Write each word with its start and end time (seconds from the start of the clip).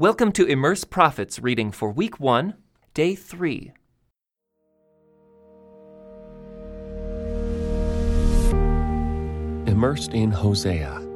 Welcome 0.00 0.32
to 0.32 0.46
Immerse 0.46 0.84
Prophets 0.84 1.40
reading 1.40 1.70
for 1.70 1.90
week 1.90 2.18
1, 2.18 2.54
day 2.94 3.14
3. 3.14 3.70
Immersed 9.66 10.14
in 10.14 10.30
Hosea. 10.30 11.06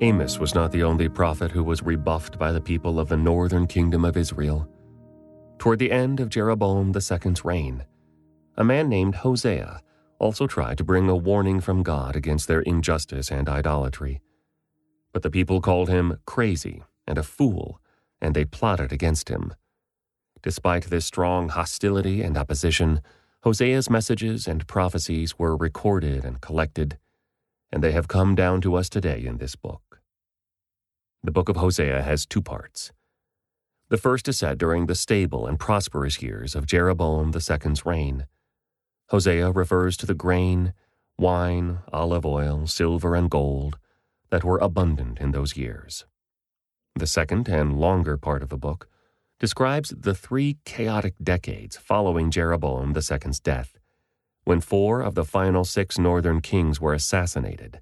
Amos 0.00 0.38
was 0.38 0.54
not 0.54 0.72
the 0.72 0.82
only 0.82 1.10
prophet 1.10 1.50
who 1.50 1.62
was 1.62 1.82
rebuffed 1.82 2.38
by 2.38 2.50
the 2.52 2.60
people 2.62 2.98
of 2.98 3.10
the 3.10 3.18
northern 3.18 3.66
kingdom 3.66 4.06
of 4.06 4.16
Israel. 4.16 4.66
Toward 5.58 5.80
the 5.80 5.92
end 5.92 6.20
of 6.20 6.30
Jeroboam 6.30 6.94
II's 6.96 7.44
reign, 7.44 7.84
a 8.56 8.64
man 8.64 8.88
named 8.88 9.16
Hosea 9.16 9.82
also 10.18 10.46
tried 10.46 10.78
to 10.78 10.84
bring 10.84 11.10
a 11.10 11.14
warning 11.14 11.60
from 11.60 11.82
God 11.82 12.16
against 12.16 12.48
their 12.48 12.62
injustice 12.62 13.30
and 13.30 13.46
idolatry. 13.46 14.22
But 15.12 15.22
the 15.22 15.30
people 15.30 15.60
called 15.60 15.90
him 15.90 16.18
crazy 16.24 16.82
and 17.06 17.18
a 17.18 17.22
fool, 17.22 17.80
and 18.20 18.34
they 18.34 18.44
plotted 18.44 18.92
against 18.92 19.28
him. 19.28 19.54
Despite 20.42 20.84
this 20.84 21.06
strong 21.06 21.48
hostility 21.48 22.22
and 22.22 22.36
opposition, 22.36 23.00
Hosea's 23.44 23.90
messages 23.90 24.46
and 24.46 24.66
prophecies 24.66 25.38
were 25.38 25.56
recorded 25.56 26.24
and 26.24 26.40
collected, 26.40 26.98
and 27.70 27.82
they 27.82 27.92
have 27.92 28.08
come 28.08 28.34
down 28.34 28.60
to 28.62 28.74
us 28.74 28.88
today 28.88 29.24
in 29.24 29.38
this 29.38 29.56
book. 29.56 30.00
The 31.22 31.30
book 31.30 31.48
of 31.48 31.56
Hosea 31.56 32.02
has 32.02 32.26
two 32.26 32.42
parts. 32.42 32.92
The 33.88 33.98
first 33.98 34.28
is 34.28 34.38
set 34.38 34.58
during 34.58 34.86
the 34.86 34.94
stable 34.94 35.46
and 35.46 35.58
prosperous 35.58 36.22
years 36.22 36.54
of 36.54 36.66
Jeroboam 36.66 37.32
II's 37.34 37.86
reign. 37.86 38.26
Hosea 39.08 39.50
refers 39.50 39.96
to 39.98 40.06
the 40.06 40.14
grain, 40.14 40.72
wine, 41.18 41.80
olive 41.92 42.24
oil, 42.26 42.66
silver, 42.66 43.14
and 43.14 43.30
gold 43.30 43.78
that 44.30 44.44
were 44.44 44.58
abundant 44.58 45.18
in 45.18 45.32
those 45.32 45.56
years. 45.56 46.06
The 46.96 47.06
second 47.08 47.48
and 47.48 47.80
longer 47.80 48.16
part 48.16 48.40
of 48.40 48.50
the 48.50 48.56
book 48.56 48.88
describes 49.40 49.92
the 49.98 50.14
three 50.14 50.58
chaotic 50.64 51.14
decades 51.20 51.76
following 51.76 52.30
Jeroboam 52.30 52.94
II's 52.96 53.40
death, 53.40 53.76
when 54.44 54.60
four 54.60 55.00
of 55.00 55.16
the 55.16 55.24
final 55.24 55.64
six 55.64 55.98
northern 55.98 56.40
kings 56.40 56.80
were 56.80 56.94
assassinated, 56.94 57.80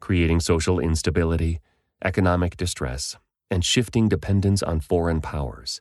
creating 0.00 0.38
social 0.38 0.78
instability, 0.78 1.60
economic 2.04 2.56
distress, 2.56 3.16
and 3.50 3.64
shifting 3.64 4.08
dependence 4.08 4.62
on 4.62 4.78
foreign 4.78 5.20
powers. 5.20 5.80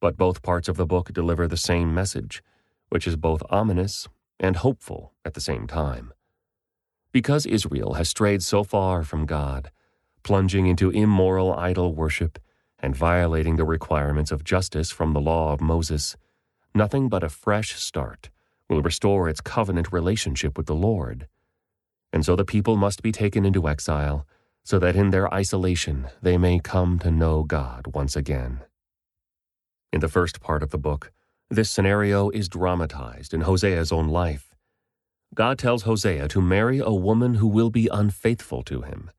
But 0.00 0.16
both 0.16 0.42
parts 0.42 0.68
of 0.68 0.76
the 0.76 0.86
book 0.86 1.12
deliver 1.12 1.48
the 1.48 1.56
same 1.56 1.92
message, 1.92 2.40
which 2.88 3.04
is 3.04 3.16
both 3.16 3.42
ominous 3.50 4.06
and 4.38 4.54
hopeful 4.54 5.12
at 5.24 5.34
the 5.34 5.40
same 5.40 5.66
time. 5.66 6.12
Because 7.10 7.46
Israel 7.46 7.94
has 7.94 8.08
strayed 8.08 8.44
so 8.44 8.62
far 8.62 9.02
from 9.02 9.26
God, 9.26 9.72
plunging 10.22 10.66
into 10.66 10.90
immoral 10.90 11.52
idol 11.54 11.94
worship 11.94 12.38
and 12.80 12.94
violating 12.94 13.56
the 13.56 13.64
requirements 13.64 14.30
of 14.30 14.44
justice 14.44 14.90
from 14.90 15.12
the 15.12 15.20
law 15.20 15.52
of 15.52 15.60
Moses, 15.60 16.16
nothing 16.74 17.08
but 17.08 17.24
a 17.24 17.28
fresh 17.28 17.74
start 17.74 18.30
will 18.68 18.82
restore 18.82 19.28
its 19.28 19.40
covenant 19.40 19.92
relationship 19.92 20.56
with 20.56 20.66
the 20.66 20.74
Lord. 20.74 21.26
And 22.12 22.24
so 22.24 22.36
the 22.36 22.44
people 22.44 22.76
must 22.76 23.02
be 23.02 23.12
taken 23.12 23.44
into 23.44 23.68
exile, 23.68 24.26
so 24.62 24.78
that 24.78 24.96
in 24.96 25.10
their 25.10 25.32
isolation 25.32 26.08
they 26.22 26.36
may 26.36 26.60
come 26.60 26.98
to 27.00 27.10
know 27.10 27.42
God 27.42 27.86
once 27.94 28.14
again. 28.16 28.60
In 29.92 30.00
the 30.00 30.08
first 30.08 30.40
part 30.40 30.62
of 30.62 30.70
the 30.70 30.78
book, 30.78 31.12
this 31.50 31.70
scenario 31.70 32.28
is 32.30 32.48
dramatized 32.48 33.32
in 33.32 33.40
Hosea's 33.42 33.90
own 33.90 34.08
life. 34.08 34.54
God 35.34 35.58
tells 35.58 35.82
Hosea 35.82 36.28
to 36.28 36.42
marry 36.42 36.78
a 36.78 36.92
woman 36.92 37.34
who 37.34 37.46
will 37.46 37.70
be 37.70 37.88
unfaithful 37.90 38.62
to 38.64 38.82
him 38.82 39.10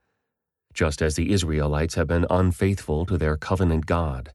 just 0.74 1.02
as 1.02 1.16
the 1.16 1.32
Israelites 1.32 1.96
have 1.96 2.08
been 2.08 2.26
unfaithful 2.30 3.06
to 3.06 3.18
their 3.18 3.38
covenant 3.38 3.86
God. 3.86 4.34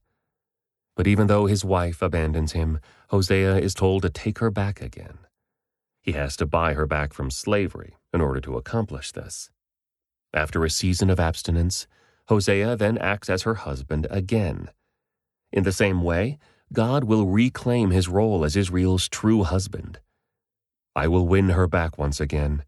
But 0.97 1.07
even 1.07 1.27
though 1.27 1.47
his 1.47 1.65
wife 1.65 2.03
abandons 2.03 2.53
him, 2.53 2.81
Hosea 3.09 3.57
is 3.57 3.75
told 3.75 4.03
to 4.03 4.11
take 4.11 4.39
her 4.39 4.51
back 4.51 4.81
again. 4.81 5.19
He 6.01 6.13
has 6.13 6.37
to 6.37 6.47
buy 6.47 6.75
her 6.75 6.87
back 6.87 7.13
from 7.13 7.31
slavery 7.31 7.97
in 8.13 8.21
order 8.21 8.41
to 8.43 8.57
accomplish 8.57 9.13
this. 9.13 9.51
After 10.33 10.65
a 10.65 10.71
season 10.71 11.11
of 11.11 11.19
abstinence, 11.19 11.87
Hosea 12.29 12.77
then 12.77 12.99
acts 12.99 13.29
as 13.31 13.43
her 13.43 13.55
husband 13.55 14.07
again. 14.11 14.71
In 15.53 15.65
the 15.65 15.73
same 15.73 16.03
way, 16.03 16.39
God 16.73 17.05
will 17.05 17.27
reclaim 17.27 17.91
his 17.91 18.09
role 18.09 18.45
as 18.45 18.57
Israel's 18.57 19.09
true 19.09 19.45
husband. 19.45 20.01
I 20.97 21.09
will 21.09 21.27
win 21.27 21.51
her 21.51 21.67
back 21.67 21.99
once 21.99 22.21
again. 22.21 22.65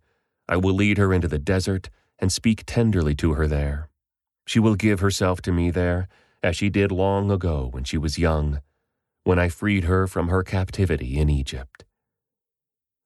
I 0.48 0.56
will 0.56 0.74
lead 0.74 0.98
her 0.98 1.12
into 1.12 1.28
the 1.28 1.38
desert 1.38 1.90
and 2.18 2.32
speak 2.32 2.64
tenderly 2.66 3.14
to 3.16 3.34
her 3.34 3.46
there. 3.46 3.88
She 4.46 4.58
will 4.58 4.76
give 4.76 5.00
herself 5.00 5.42
to 5.42 5.52
me 5.52 5.70
there, 5.70 6.08
as 6.42 6.56
she 6.56 6.70
did 6.70 6.92
long 6.92 7.30
ago 7.30 7.68
when 7.70 7.84
she 7.84 7.98
was 7.98 8.18
young, 8.18 8.60
when 9.24 9.38
I 9.38 9.48
freed 9.48 9.84
her 9.84 10.06
from 10.06 10.28
her 10.28 10.42
captivity 10.42 11.18
in 11.18 11.28
Egypt. 11.28 11.84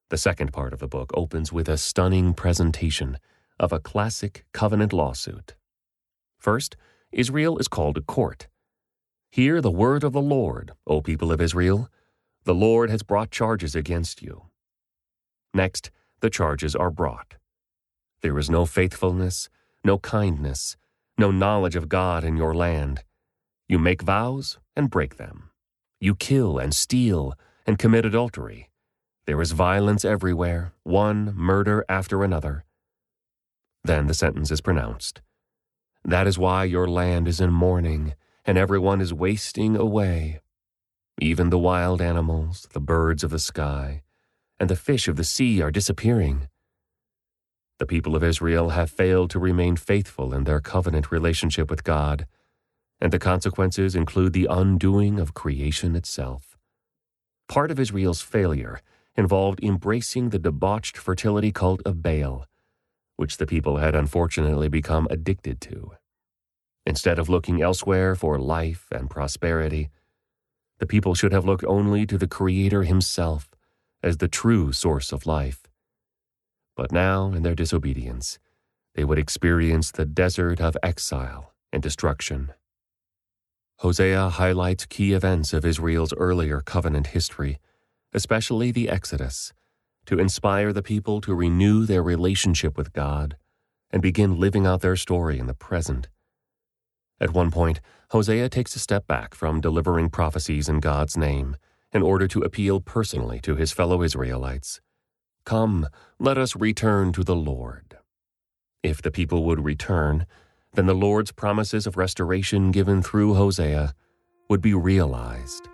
The 0.09 0.17
second 0.17 0.53
part 0.53 0.73
of 0.73 0.79
the 0.79 0.87
book 0.87 1.11
opens 1.13 1.51
with 1.51 1.67
a 1.67 1.77
stunning 1.77 2.33
presentation 2.33 3.17
of 3.59 3.71
a 3.71 3.79
classic 3.79 4.45
covenant 4.53 4.93
lawsuit. 4.93 5.55
First, 6.37 6.75
Israel 7.11 7.57
is 7.57 7.67
called 7.67 7.95
to 7.95 8.01
court. 8.01 8.47
Hear 9.31 9.61
the 9.61 9.71
word 9.71 10.03
of 10.03 10.13
the 10.13 10.21
Lord, 10.21 10.73
O 10.85 11.01
people 11.01 11.31
of 11.31 11.41
Israel. 11.41 11.89
The 12.43 12.53
Lord 12.53 12.89
has 12.89 13.03
brought 13.03 13.31
charges 13.31 13.75
against 13.75 14.21
you. 14.21 14.47
Next, 15.53 15.91
the 16.19 16.29
charges 16.29 16.75
are 16.75 16.91
brought. 16.91 17.35
There 18.21 18.37
is 18.37 18.49
no 18.49 18.65
faithfulness, 18.65 19.49
no 19.83 19.97
kindness, 19.97 20.77
no 21.17 21.31
knowledge 21.31 21.75
of 21.75 21.89
God 21.89 22.23
in 22.23 22.37
your 22.37 22.53
land. 22.53 23.03
You 23.67 23.79
make 23.79 24.03
vows 24.03 24.59
and 24.75 24.89
break 24.91 25.17
them. 25.17 25.49
You 25.99 26.15
kill 26.15 26.59
and 26.59 26.73
steal 26.73 27.33
and 27.65 27.79
commit 27.79 28.05
adultery. 28.05 28.69
There 29.25 29.41
is 29.41 29.53
violence 29.53 30.05
everywhere, 30.05 30.73
one 30.83 31.33
murder 31.35 31.85
after 31.87 32.23
another. 32.23 32.63
Then 33.83 34.07
the 34.07 34.13
sentence 34.13 34.51
is 34.51 34.61
pronounced. 34.61 35.21
That 36.03 36.27
is 36.27 36.37
why 36.37 36.65
your 36.65 36.87
land 36.87 37.27
is 37.27 37.39
in 37.39 37.51
mourning, 37.51 38.15
and 38.45 38.57
everyone 38.57 39.01
is 39.01 39.13
wasting 39.13 39.75
away. 39.75 40.41
Even 41.19 41.49
the 41.49 41.59
wild 41.59 42.01
animals, 42.01 42.67
the 42.73 42.79
birds 42.79 43.23
of 43.23 43.31
the 43.31 43.39
sky, 43.39 44.01
and 44.59 44.69
the 44.69 44.75
fish 44.75 45.07
of 45.07 45.15
the 45.15 45.23
sea 45.23 45.61
are 45.61 45.71
disappearing. 45.71 46.49
The 47.81 47.87
people 47.87 48.15
of 48.15 48.23
Israel 48.23 48.69
have 48.69 48.91
failed 48.91 49.31
to 49.31 49.39
remain 49.39 49.75
faithful 49.75 50.35
in 50.35 50.43
their 50.43 50.61
covenant 50.61 51.11
relationship 51.11 51.71
with 51.71 51.83
God, 51.83 52.27
and 52.99 53.11
the 53.11 53.17
consequences 53.17 53.95
include 53.95 54.33
the 54.33 54.45
undoing 54.47 55.19
of 55.19 55.33
creation 55.33 55.95
itself. 55.95 56.59
Part 57.49 57.71
of 57.71 57.79
Israel's 57.79 58.21
failure 58.21 58.81
involved 59.15 59.63
embracing 59.63 60.29
the 60.29 60.37
debauched 60.37 60.95
fertility 60.95 61.51
cult 61.51 61.81
of 61.83 62.03
Baal, 62.03 62.45
which 63.15 63.37
the 63.37 63.47
people 63.47 63.77
had 63.77 63.95
unfortunately 63.95 64.67
become 64.67 65.07
addicted 65.09 65.59
to. 65.61 65.93
Instead 66.85 67.17
of 67.17 67.29
looking 67.29 67.63
elsewhere 67.63 68.13
for 68.13 68.37
life 68.37 68.89
and 68.91 69.09
prosperity, 69.09 69.89
the 70.77 70.85
people 70.85 71.15
should 71.15 71.33
have 71.33 71.45
looked 71.45 71.65
only 71.65 72.05
to 72.05 72.19
the 72.19 72.27
Creator 72.27 72.83
Himself 72.83 73.49
as 74.03 74.17
the 74.17 74.27
true 74.27 74.71
source 74.71 75.11
of 75.11 75.25
life. 75.25 75.60
But 76.75 76.91
now, 76.91 77.31
in 77.33 77.43
their 77.43 77.55
disobedience, 77.55 78.39
they 78.95 79.03
would 79.03 79.19
experience 79.19 79.91
the 79.91 80.05
desert 80.05 80.59
of 80.59 80.77
exile 80.83 81.53
and 81.71 81.81
destruction. 81.81 82.53
Hosea 83.79 84.29
highlights 84.29 84.85
key 84.85 85.13
events 85.13 85.53
of 85.53 85.65
Israel's 85.65 86.13
earlier 86.13 86.61
covenant 86.61 87.07
history, 87.07 87.59
especially 88.13 88.71
the 88.71 88.89
Exodus, 88.89 89.53
to 90.05 90.19
inspire 90.19 90.71
the 90.73 90.83
people 90.83 91.21
to 91.21 91.33
renew 91.33 91.85
their 91.85 92.03
relationship 92.03 92.77
with 92.77 92.93
God 92.93 93.37
and 93.89 94.01
begin 94.01 94.39
living 94.39 94.65
out 94.65 94.81
their 94.81 94.95
story 94.95 95.39
in 95.39 95.47
the 95.47 95.53
present. 95.53 96.07
At 97.19 97.33
one 97.33 97.51
point, 97.51 97.81
Hosea 98.09 98.49
takes 98.49 98.75
a 98.75 98.79
step 98.79 99.07
back 99.07 99.35
from 99.35 99.61
delivering 99.61 100.09
prophecies 100.09 100.67
in 100.67 100.79
God's 100.79 101.17
name 101.17 101.55
in 101.91 102.01
order 102.01 102.27
to 102.27 102.41
appeal 102.41 102.81
personally 102.81 103.39
to 103.41 103.55
his 103.55 103.71
fellow 103.71 104.01
Israelites. 104.01 104.81
Come, 105.45 105.87
let 106.19 106.37
us 106.37 106.55
return 106.55 107.13
to 107.13 107.23
the 107.23 107.35
Lord. 107.35 107.97
If 108.83 109.01
the 109.01 109.11
people 109.11 109.43
would 109.45 109.63
return, 109.63 110.25
then 110.73 110.85
the 110.85 110.93
Lord's 110.93 111.31
promises 111.31 111.85
of 111.85 111.97
restoration 111.97 112.71
given 112.71 113.01
through 113.01 113.33
Hosea 113.33 113.93
would 114.49 114.61
be 114.61 114.73
realized. 114.73 115.67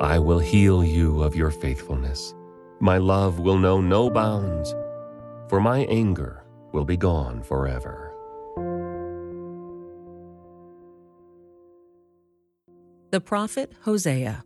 I 0.00 0.18
will 0.18 0.38
heal 0.38 0.84
you 0.84 1.22
of 1.22 1.36
your 1.36 1.50
faithfulness. 1.50 2.34
My 2.80 2.98
love 2.98 3.38
will 3.38 3.58
know 3.58 3.80
no 3.80 4.10
bounds, 4.10 4.74
for 5.48 5.60
my 5.60 5.80
anger 5.84 6.44
will 6.72 6.84
be 6.84 6.96
gone 6.96 7.42
forever. 7.42 8.12
The 13.10 13.20
Prophet 13.20 13.72
Hosea 13.82 14.44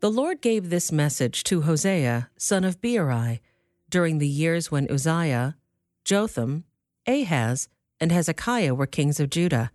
The 0.00 0.10
Lord 0.10 0.40
gave 0.40 0.70
this 0.70 0.90
message 0.90 1.44
to 1.44 1.60
Hosea, 1.60 2.30
son 2.38 2.64
of 2.64 2.80
Beeri, 2.80 3.42
during 3.90 4.16
the 4.16 4.26
years 4.26 4.70
when 4.70 4.90
Uzziah, 4.90 5.58
Jotham, 6.06 6.64
Ahaz, 7.06 7.68
and 8.00 8.10
Hezekiah 8.10 8.74
were 8.74 8.86
kings 8.86 9.20
of 9.20 9.28
Judah, 9.28 9.70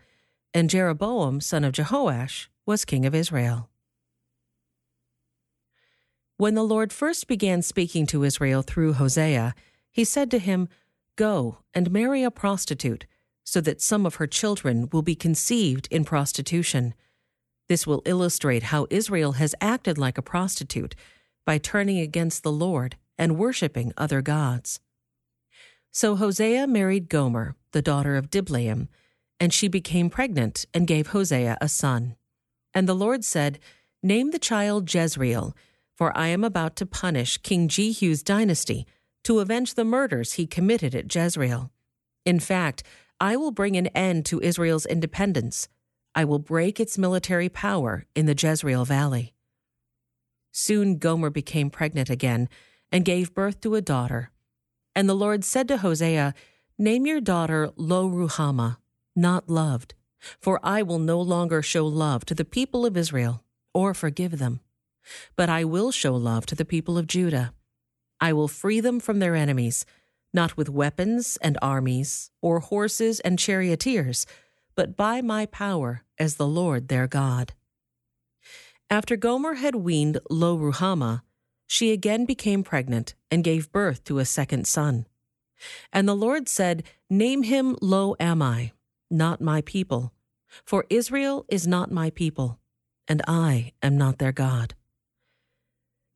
and 0.51 0.67
Jeroboam, 0.67 1.41
son 1.41 1.63
of 1.63 1.73
Jehoash, 1.73 2.47
was 2.65 2.85
king 2.85 3.05
of 3.05 3.13
Israel. 3.13 3.69
When 6.37 6.55
the 6.55 6.63
Lord 6.63 6.91
first 6.91 7.27
began 7.27 7.61
speaking 7.61 8.07
to 8.07 8.23
Israel 8.23 8.63
through 8.63 8.93
Hosea, 8.93 9.53
he 9.91 10.03
said 10.03 10.31
to 10.31 10.39
him, 10.39 10.69
Go 11.17 11.59
and 11.71 11.91
marry 11.91 12.23
a 12.23 12.31
prostitute, 12.31 13.05
so 13.43 13.61
that 13.61 13.79
some 13.79 14.07
of 14.07 14.15
her 14.15 14.25
children 14.25 14.89
will 14.91 15.03
be 15.03 15.13
conceived 15.13 15.87
in 15.91 16.03
prostitution. 16.03 16.95
This 17.67 17.87
will 17.87 18.01
illustrate 18.05 18.63
how 18.63 18.87
Israel 18.89 19.33
has 19.33 19.55
acted 19.59 19.97
like 19.97 20.17
a 20.17 20.21
prostitute 20.21 20.95
by 21.45 21.57
turning 21.57 21.99
against 21.99 22.43
the 22.43 22.51
Lord 22.51 22.97
and 23.17 23.37
worshiping 23.37 23.93
other 23.97 24.21
gods. 24.21 24.79
So 25.91 26.15
Hosea 26.15 26.67
married 26.67 27.09
Gomer, 27.09 27.55
the 27.71 27.81
daughter 27.81 28.17
of 28.17 28.29
Diblaim, 28.29 28.89
and 29.39 29.53
she 29.53 29.67
became 29.67 30.09
pregnant 30.09 30.65
and 30.73 30.87
gave 30.87 31.07
Hosea 31.07 31.57
a 31.61 31.69
son. 31.69 32.15
And 32.73 32.87
the 32.87 32.95
Lord 32.95 33.23
said, 33.23 33.59
Name 34.03 34.31
the 34.31 34.39
child 34.39 34.93
Jezreel, 34.93 35.55
for 35.95 36.15
I 36.17 36.27
am 36.27 36.43
about 36.43 36.75
to 36.77 36.85
punish 36.85 37.37
King 37.37 37.67
Jehu's 37.67 38.21
dynasty 38.21 38.85
to 39.23 39.39
avenge 39.39 39.73
the 39.73 39.85
murders 39.85 40.33
he 40.33 40.45
committed 40.45 40.93
at 40.93 41.13
Jezreel. 41.13 41.71
In 42.25 42.39
fact, 42.39 42.83
I 43.19 43.37
will 43.37 43.51
bring 43.51 43.77
an 43.77 43.87
end 43.87 44.25
to 44.27 44.41
Israel's 44.41 44.85
independence. 44.85 45.69
I 46.15 46.25
will 46.25 46.39
break 46.39 46.79
its 46.79 46.97
military 46.97 47.49
power 47.49 48.05
in 48.15 48.25
the 48.25 48.35
Jezreel 48.35 48.85
Valley. 48.85 49.33
Soon 50.51 50.97
Gomer 50.97 51.29
became 51.29 51.69
pregnant 51.69 52.09
again 52.09 52.47
and 52.91 53.03
gave 53.03 53.35
birth 53.35 53.59
to 53.61 53.75
a 53.75 53.81
daughter. 53.81 54.31
And 54.95 55.09
the 55.09 55.13
Lord 55.13 55.43
said 55.43 55.67
to 55.67 55.77
Hosea, 55.77 56.33
Name 56.77 57.05
your 57.05 57.19
daughter 57.19 57.71
Lo 57.75 58.09
Ruhamah, 58.09 58.77
not 59.15 59.49
loved, 59.49 59.93
for 60.39 60.59
I 60.63 60.81
will 60.81 60.99
no 60.99 61.19
longer 61.19 61.61
show 61.61 61.85
love 61.85 62.25
to 62.25 62.35
the 62.35 62.45
people 62.45 62.85
of 62.85 62.95
Israel 62.95 63.43
or 63.73 63.93
forgive 63.93 64.39
them. 64.39 64.61
But 65.35 65.49
I 65.49 65.65
will 65.65 65.91
show 65.91 66.15
love 66.15 66.45
to 66.47 66.55
the 66.55 66.65
people 66.65 66.97
of 66.97 67.07
Judah 67.07 67.53
I 68.19 68.33
will 68.33 68.47
free 68.47 68.79
them 68.79 68.99
from 68.99 69.19
their 69.19 69.35
enemies, 69.35 69.85
not 70.33 70.57
with 70.57 70.69
weapons 70.69 71.37
and 71.41 71.57
armies, 71.61 72.31
or 72.41 72.59
horses 72.59 73.19
and 73.19 73.37
charioteers, 73.37 74.25
but 74.75 74.95
by 74.97 75.21
my 75.21 75.45
power 75.45 76.03
as 76.17 76.35
the 76.35 76.47
Lord 76.47 76.87
their 76.87 77.07
God. 77.07 77.53
After 78.89 79.15
Gomer 79.15 79.55
had 79.55 79.75
weaned 79.75 80.19
Lo 80.29 80.57
Ruhamah, 80.57 81.21
she 81.67 81.91
again 81.91 82.25
became 82.25 82.63
pregnant 82.63 83.15
and 83.31 83.43
gave 83.43 83.71
birth 83.71 84.03
to 84.03 84.19
a 84.19 84.25
second 84.25 84.67
son. 84.67 85.07
And 85.91 86.07
the 86.07 86.15
Lord 86.15 86.47
said, 86.47 86.83
Name 87.09 87.43
him 87.43 87.75
Lo 87.81 88.15
Ammi, 88.19 88.71
not 89.09 89.41
my 89.41 89.61
people, 89.61 90.13
for 90.65 90.85
Israel 90.89 91.45
is 91.49 91.65
not 91.65 91.91
my 91.91 92.09
people, 92.11 92.59
and 93.07 93.21
I 93.27 93.73
am 93.81 93.97
not 93.97 94.19
their 94.19 94.31
God. 94.31 94.75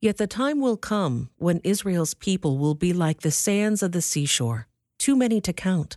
Yet 0.00 0.16
the 0.16 0.26
time 0.26 0.60
will 0.60 0.76
come 0.76 1.30
when 1.36 1.60
Israel's 1.62 2.14
people 2.14 2.56
will 2.56 2.74
be 2.74 2.92
like 2.92 3.20
the 3.20 3.30
sands 3.30 3.82
of 3.82 3.92
the 3.92 4.00
seashore, 4.00 4.66
too 4.98 5.16
many 5.16 5.40
to 5.42 5.52
count. 5.52 5.96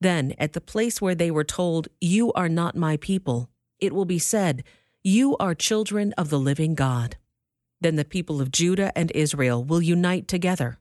Then, 0.00 0.34
at 0.38 0.52
the 0.52 0.60
place 0.60 1.00
where 1.00 1.14
they 1.14 1.30
were 1.30 1.44
told, 1.44 1.88
You 2.00 2.32
are 2.34 2.48
not 2.48 2.76
my 2.76 2.96
people, 2.96 3.50
it 3.78 3.94
will 3.94 4.04
be 4.04 4.18
said, 4.18 4.62
You 5.02 5.36
are 5.38 5.54
children 5.54 6.12
of 6.14 6.30
the 6.30 6.38
living 6.38 6.74
God. 6.74 7.16
Then 7.80 7.96
the 7.96 8.04
people 8.04 8.40
of 8.40 8.50
Judah 8.50 8.92
and 8.96 9.10
Israel 9.14 9.62
will 9.62 9.82
unite 9.82 10.28
together. 10.28 10.78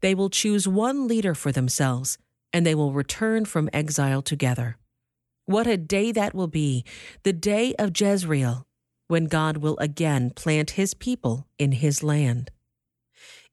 They 0.00 0.14
will 0.14 0.30
choose 0.30 0.68
one 0.68 1.06
leader 1.06 1.34
for 1.34 1.52
themselves, 1.52 2.18
and 2.52 2.66
they 2.66 2.74
will 2.74 2.92
return 2.92 3.44
from 3.44 3.68
exile 3.72 4.22
together. 4.22 4.76
What 5.44 5.66
a 5.66 5.76
day 5.76 6.12
that 6.12 6.34
will 6.34 6.48
be, 6.48 6.84
the 7.22 7.32
day 7.32 7.74
of 7.78 7.98
Jezreel, 7.98 8.66
when 9.08 9.24
God 9.24 9.58
will 9.58 9.78
again 9.78 10.30
plant 10.30 10.72
his 10.72 10.94
people 10.94 11.46
in 11.58 11.72
his 11.72 12.02
land. 12.02 12.50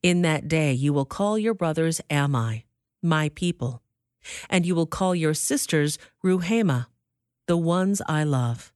In 0.03 0.21
that 0.21 0.47
day 0.47 0.73
you 0.73 0.91
will 0.93 1.05
call 1.05 1.37
your 1.39 1.53
brothers 1.53 2.01
Ammi, 2.09 2.63
my 3.01 3.29
people, 3.29 3.81
and 4.49 4.65
you 4.65 4.75
will 4.75 4.85
call 4.85 5.15
your 5.15 5.33
sisters 5.33 5.97
Ruhamah, 6.23 6.87
the 7.47 7.57
ones 7.57 8.01
I 8.07 8.23
love. 8.23 8.73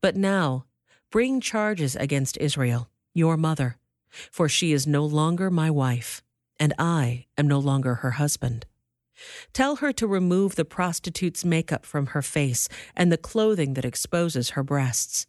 But 0.00 0.16
now 0.16 0.66
bring 1.10 1.40
charges 1.40 1.96
against 1.96 2.38
Israel, 2.38 2.88
your 3.14 3.36
mother, 3.36 3.76
for 4.30 4.48
she 4.48 4.72
is 4.72 4.86
no 4.86 5.04
longer 5.04 5.50
my 5.50 5.70
wife, 5.70 6.22
and 6.58 6.72
I 6.78 7.26
am 7.36 7.48
no 7.48 7.58
longer 7.58 7.96
her 7.96 8.12
husband. 8.12 8.66
Tell 9.52 9.76
her 9.76 9.92
to 9.92 10.06
remove 10.06 10.56
the 10.56 10.64
prostitute's 10.64 11.44
makeup 11.44 11.84
from 11.84 12.06
her 12.06 12.22
face 12.22 12.68
and 12.96 13.12
the 13.12 13.18
clothing 13.18 13.74
that 13.74 13.84
exposes 13.84 14.50
her 14.50 14.62
breasts 14.62 15.26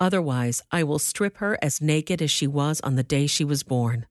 Otherwise, 0.00 0.62
I 0.70 0.84
will 0.84 0.98
strip 0.98 1.38
her 1.38 1.58
as 1.60 1.80
naked 1.80 2.22
as 2.22 2.30
she 2.30 2.46
was 2.46 2.80
on 2.82 2.94
the 2.94 3.02
day 3.02 3.26
she 3.26 3.44
was 3.44 3.62
born. 3.62 4.06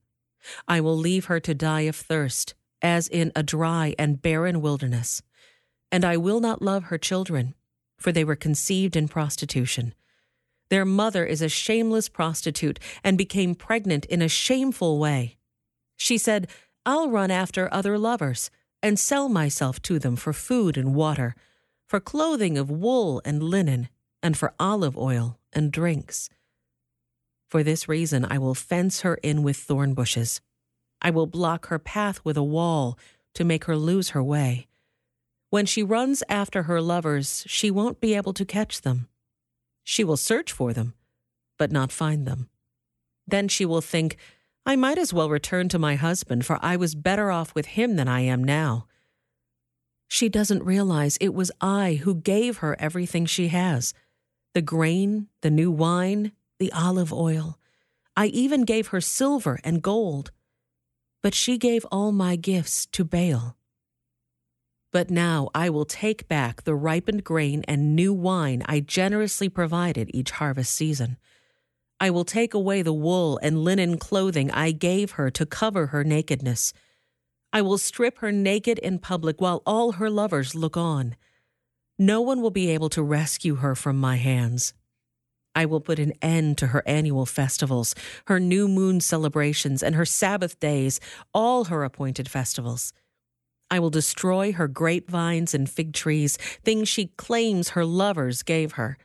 I 0.67 0.81
will 0.81 0.97
leave 0.97 1.25
her 1.25 1.39
to 1.39 1.53
die 1.53 1.81
of 1.81 1.95
thirst, 1.95 2.55
as 2.81 3.07
in 3.07 3.31
a 3.35 3.43
dry 3.43 3.95
and 3.97 4.21
barren 4.21 4.61
wilderness. 4.61 5.21
And 5.91 6.03
I 6.03 6.17
will 6.17 6.39
not 6.39 6.61
love 6.61 6.85
her 6.85 6.97
children, 6.97 7.55
for 7.97 8.11
they 8.11 8.23
were 8.23 8.35
conceived 8.35 8.95
in 8.95 9.07
prostitution. 9.07 9.93
Their 10.69 10.85
mother 10.85 11.25
is 11.25 11.41
a 11.41 11.49
shameless 11.49 12.09
prostitute 12.09 12.79
and 13.03 13.17
became 13.17 13.55
pregnant 13.55 14.05
in 14.05 14.21
a 14.21 14.27
shameful 14.27 14.99
way. 14.99 15.37
She 15.95 16.17
said, 16.17 16.47
I'll 16.85 17.09
run 17.09 17.31
after 17.31 17.73
other 17.73 17.97
lovers 17.97 18.49
and 18.83 18.99
sell 18.99 19.29
myself 19.29 19.81
to 19.83 19.99
them 19.99 20.15
for 20.15 20.33
food 20.33 20.77
and 20.77 20.93
water, 20.93 21.35
for 21.87 21.99
clothing 21.99 22.57
of 22.57 22.69
wool 22.69 23.21
and 23.25 23.41
linen, 23.41 23.89
and 24.21 24.37
for 24.37 24.53
olive 24.59 24.97
oil 24.97 25.39
and 25.53 25.71
drinks. 25.71 26.29
For 27.49 27.63
this 27.63 27.87
reason, 27.87 28.25
I 28.29 28.37
will 28.37 28.55
fence 28.55 29.01
her 29.01 29.15
in 29.15 29.41
with 29.41 29.57
thorn 29.57 29.93
bushes. 29.93 30.41
I 31.01 31.09
will 31.09 31.27
block 31.27 31.67
her 31.67 31.79
path 31.79 32.19
with 32.23 32.37
a 32.37 32.43
wall 32.43 32.97
to 33.35 33.43
make 33.43 33.65
her 33.65 33.77
lose 33.77 34.09
her 34.09 34.23
way. 34.23 34.67
When 35.49 35.65
she 35.65 35.83
runs 35.83 36.23
after 36.27 36.63
her 36.63 36.81
lovers, 36.81 37.43
she 37.47 37.71
won't 37.71 38.01
be 38.01 38.15
able 38.15 38.33
to 38.33 38.45
catch 38.45 38.81
them. 38.81 39.07
She 39.83 40.03
will 40.03 40.17
search 40.17 40.51
for 40.51 40.73
them, 40.73 40.93
but 41.57 41.71
not 41.71 41.91
find 41.91 42.25
them. 42.25 42.49
Then 43.27 43.47
she 43.47 43.65
will 43.65 43.81
think, 43.81 44.17
I 44.65 44.75
might 44.75 44.97
as 44.97 45.13
well 45.13 45.29
return 45.29 45.69
to 45.69 45.79
my 45.79 45.95
husband, 45.95 46.45
for 46.45 46.59
I 46.61 46.75
was 46.75 46.95
better 46.95 47.31
off 47.31 47.55
with 47.55 47.67
him 47.67 47.95
than 47.95 48.07
I 48.09 48.21
am 48.21 48.43
now. 48.43 48.87
She 50.09 50.27
doesn't 50.29 50.63
realize 50.63 51.17
it 51.17 51.33
was 51.33 51.51
I 51.61 51.99
who 52.03 52.15
gave 52.15 52.57
her 52.57 52.75
everything 52.79 53.25
she 53.25 53.49
has 53.49 53.93
the 54.53 54.61
grain, 54.61 55.27
the 55.41 55.51
new 55.51 55.69
wine, 55.69 56.31
the 56.57 56.71
olive 56.71 57.13
oil. 57.13 57.59
I 58.15 58.27
even 58.27 58.63
gave 58.63 58.87
her 58.87 58.99
silver 58.99 59.59
and 59.63 59.83
gold. 59.83 60.31
But 61.21 61.33
she 61.33 61.57
gave 61.57 61.85
all 61.91 62.11
my 62.11 62.35
gifts 62.35 62.85
to 62.87 63.03
Baal. 63.03 63.57
But 64.91 65.09
now 65.09 65.49
I 65.53 65.69
will 65.69 65.85
take 65.85 66.27
back 66.27 66.63
the 66.63 66.75
ripened 66.75 67.23
grain 67.23 67.63
and 67.67 67.95
new 67.95 68.13
wine 68.13 68.63
I 68.65 68.79
generously 68.79 69.49
provided 69.49 70.09
each 70.13 70.31
harvest 70.31 70.73
season. 70.73 71.17
I 71.99 72.09
will 72.09 72.25
take 72.25 72.53
away 72.53 72.81
the 72.81 72.93
wool 72.93 73.39
and 73.41 73.63
linen 73.63 73.97
clothing 73.97 74.51
I 74.51 74.71
gave 74.71 75.11
her 75.11 75.29
to 75.31 75.45
cover 75.45 75.87
her 75.87 76.03
nakedness. 76.03 76.73
I 77.51 77.61
will 77.61 77.77
strip 77.77 78.19
her 78.19 78.31
naked 78.31 78.77
in 78.79 78.99
public 78.99 79.41
while 79.41 79.63
all 79.65 79.93
her 79.93 80.09
lovers 80.09 80.53
look 80.53 80.77
on. 80.77 81.15
No 81.97 82.21
one 82.21 82.41
will 82.41 82.51
be 82.51 82.69
able 82.69 82.89
to 82.89 83.01
rescue 83.01 83.55
her 83.55 83.73
from 83.73 83.97
my 83.97 84.17
hands. 84.17 84.73
I 85.57 85.65
will 85.65 85.81
put 85.81 85.97
an 85.97 86.13
end 86.21 86.59
to 86.59 86.67
her 86.67 86.83
annual 86.85 87.25
festivals, 87.25 87.95
her 88.27 88.39
new 88.39 88.67
moon 88.67 88.99
celebrations, 89.01 89.81
and 89.81 89.95
her 89.95 90.05
Sabbath 90.05 90.59
days, 90.59 90.99
all 91.33 91.63
her 91.63 91.83
appointed 91.83 92.29
festivals. 92.29 92.93
I 93.71 93.79
will 93.79 93.89
destroy 93.89 94.53
her 94.53 94.67
grapevines 94.67 95.55
and 95.55 95.67
fig 95.67 95.93
trees, 95.93 96.37
things 96.63 96.87
she 96.87 97.07
claims 97.17 97.69
her 97.69 97.83
lovers 97.83 98.43
gave 98.43 98.73
her. 98.73 98.99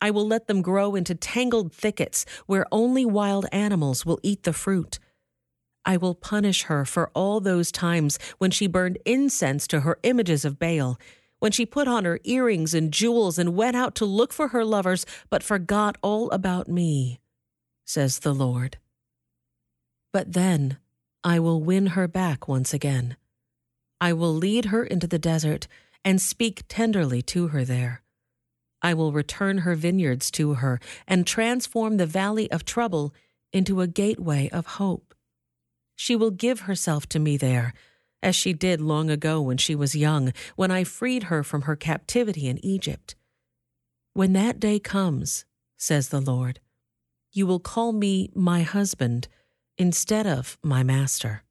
I 0.00 0.12
will 0.12 0.24
let 0.24 0.46
them 0.46 0.62
grow 0.62 0.94
into 0.94 1.16
tangled 1.16 1.72
thickets 1.72 2.26
where 2.46 2.64
only 2.70 3.04
wild 3.04 3.46
animals 3.50 4.06
will 4.06 4.20
eat 4.22 4.44
the 4.44 4.52
fruit. 4.52 5.00
I 5.84 5.96
will 5.96 6.14
punish 6.14 6.62
her 6.64 6.84
for 6.84 7.10
all 7.12 7.40
those 7.40 7.72
times 7.72 8.20
when 8.38 8.52
she 8.52 8.68
burned 8.68 8.98
incense 9.04 9.66
to 9.66 9.80
her 9.80 9.98
images 10.04 10.44
of 10.44 10.60
Baal 10.60 10.96
when 11.42 11.50
she 11.50 11.66
put 11.66 11.88
on 11.88 12.04
her 12.04 12.20
earrings 12.22 12.72
and 12.72 12.92
jewels 12.92 13.36
and 13.36 13.56
went 13.56 13.74
out 13.74 13.96
to 13.96 14.04
look 14.04 14.32
for 14.32 14.48
her 14.48 14.64
lovers, 14.64 15.04
but 15.28 15.42
forgot 15.42 15.96
all 16.00 16.30
about 16.30 16.68
me, 16.68 17.18
says 17.84 18.20
the 18.20 18.32
Lord. 18.32 18.78
But 20.12 20.34
then 20.34 20.76
I 21.24 21.40
will 21.40 21.60
win 21.60 21.88
her 21.98 22.06
back 22.06 22.46
once 22.46 22.72
again. 22.72 23.16
I 24.00 24.12
will 24.12 24.32
lead 24.32 24.66
her 24.66 24.84
into 24.84 25.08
the 25.08 25.18
desert 25.18 25.66
and 26.04 26.20
speak 26.20 26.62
tenderly 26.68 27.22
to 27.22 27.48
her 27.48 27.64
there. 27.64 28.02
I 28.80 28.94
will 28.94 29.10
return 29.10 29.58
her 29.58 29.74
vineyards 29.74 30.30
to 30.32 30.54
her 30.54 30.78
and 31.08 31.26
transform 31.26 31.96
the 31.96 32.06
valley 32.06 32.48
of 32.52 32.64
trouble 32.64 33.12
into 33.52 33.80
a 33.80 33.88
gateway 33.88 34.48
of 34.50 34.66
hope. 34.78 35.12
She 35.96 36.14
will 36.14 36.30
give 36.30 36.60
herself 36.60 37.08
to 37.08 37.18
me 37.18 37.36
there 37.36 37.74
as 38.22 38.36
she 38.36 38.52
did 38.52 38.80
long 38.80 39.10
ago 39.10 39.40
when 39.40 39.56
she 39.56 39.74
was 39.74 39.96
young, 39.96 40.32
when 40.56 40.70
I 40.70 40.84
freed 40.84 41.24
her 41.24 41.42
from 41.42 41.62
her 41.62 41.76
captivity 41.76 42.48
in 42.48 42.64
Egypt. 42.64 43.16
When 44.14 44.32
that 44.34 44.60
day 44.60 44.78
comes, 44.78 45.44
says 45.76 46.08
the 46.10 46.20
Lord, 46.20 46.60
you 47.32 47.46
will 47.46 47.60
call 47.60 47.92
me 47.92 48.30
my 48.34 48.62
husband 48.62 49.28
instead 49.78 50.26
of 50.26 50.58
my 50.62 50.82
master. 50.82 51.42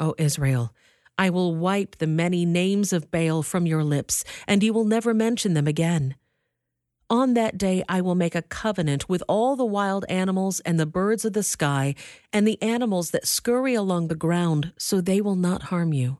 O 0.00 0.14
Israel, 0.18 0.74
I 1.16 1.30
will 1.30 1.54
wipe 1.54 1.98
the 1.98 2.08
many 2.08 2.44
names 2.44 2.92
of 2.92 3.10
Baal 3.10 3.42
from 3.42 3.66
your 3.66 3.84
lips, 3.84 4.24
and 4.48 4.62
you 4.62 4.72
will 4.72 4.84
never 4.84 5.14
mention 5.14 5.54
them 5.54 5.68
again. 5.68 6.16
On 7.14 7.34
that 7.34 7.56
day 7.56 7.84
I 7.88 8.00
will 8.00 8.16
make 8.16 8.34
a 8.34 8.42
covenant 8.42 9.08
with 9.08 9.22
all 9.28 9.54
the 9.54 9.64
wild 9.64 10.04
animals 10.08 10.58
and 10.58 10.80
the 10.80 10.84
birds 10.84 11.24
of 11.24 11.32
the 11.32 11.44
sky 11.44 11.94
and 12.32 12.44
the 12.44 12.60
animals 12.60 13.12
that 13.12 13.28
scurry 13.28 13.72
along 13.72 14.08
the 14.08 14.16
ground, 14.16 14.72
so 14.76 15.00
they 15.00 15.20
will 15.20 15.36
not 15.36 15.70
harm 15.70 15.92
you. 15.92 16.18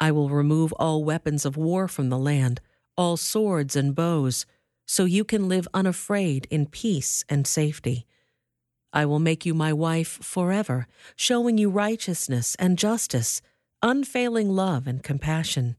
I 0.00 0.12
will 0.12 0.30
remove 0.30 0.72
all 0.72 1.04
weapons 1.04 1.44
of 1.44 1.58
war 1.58 1.88
from 1.88 2.08
the 2.08 2.16
land, 2.16 2.62
all 2.96 3.18
swords 3.18 3.76
and 3.76 3.94
bows, 3.94 4.46
so 4.86 5.04
you 5.04 5.24
can 5.24 5.46
live 5.46 5.68
unafraid 5.74 6.46
in 6.48 6.64
peace 6.64 7.22
and 7.28 7.46
safety. 7.46 8.06
I 8.94 9.04
will 9.04 9.18
make 9.18 9.44
you 9.44 9.52
my 9.52 9.74
wife 9.74 10.24
forever, 10.24 10.86
showing 11.16 11.58
you 11.58 11.68
righteousness 11.68 12.56
and 12.58 12.78
justice, 12.78 13.42
unfailing 13.82 14.48
love 14.48 14.86
and 14.86 15.02
compassion. 15.02 15.76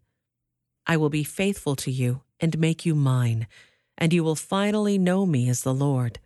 I 0.85 0.97
will 0.97 1.09
be 1.09 1.23
faithful 1.23 1.75
to 1.77 1.89
you 1.89 2.21
and 2.39 2.59
make 2.59 2.85
you 2.85 2.93
mine 2.93 3.47
and 3.99 4.11
you 4.13 4.23
will 4.23 4.35
finally 4.35 4.97
know 4.97 5.25
me 5.25 5.47
as 5.49 5.61
the 5.61 5.73
Lord. 5.73 6.19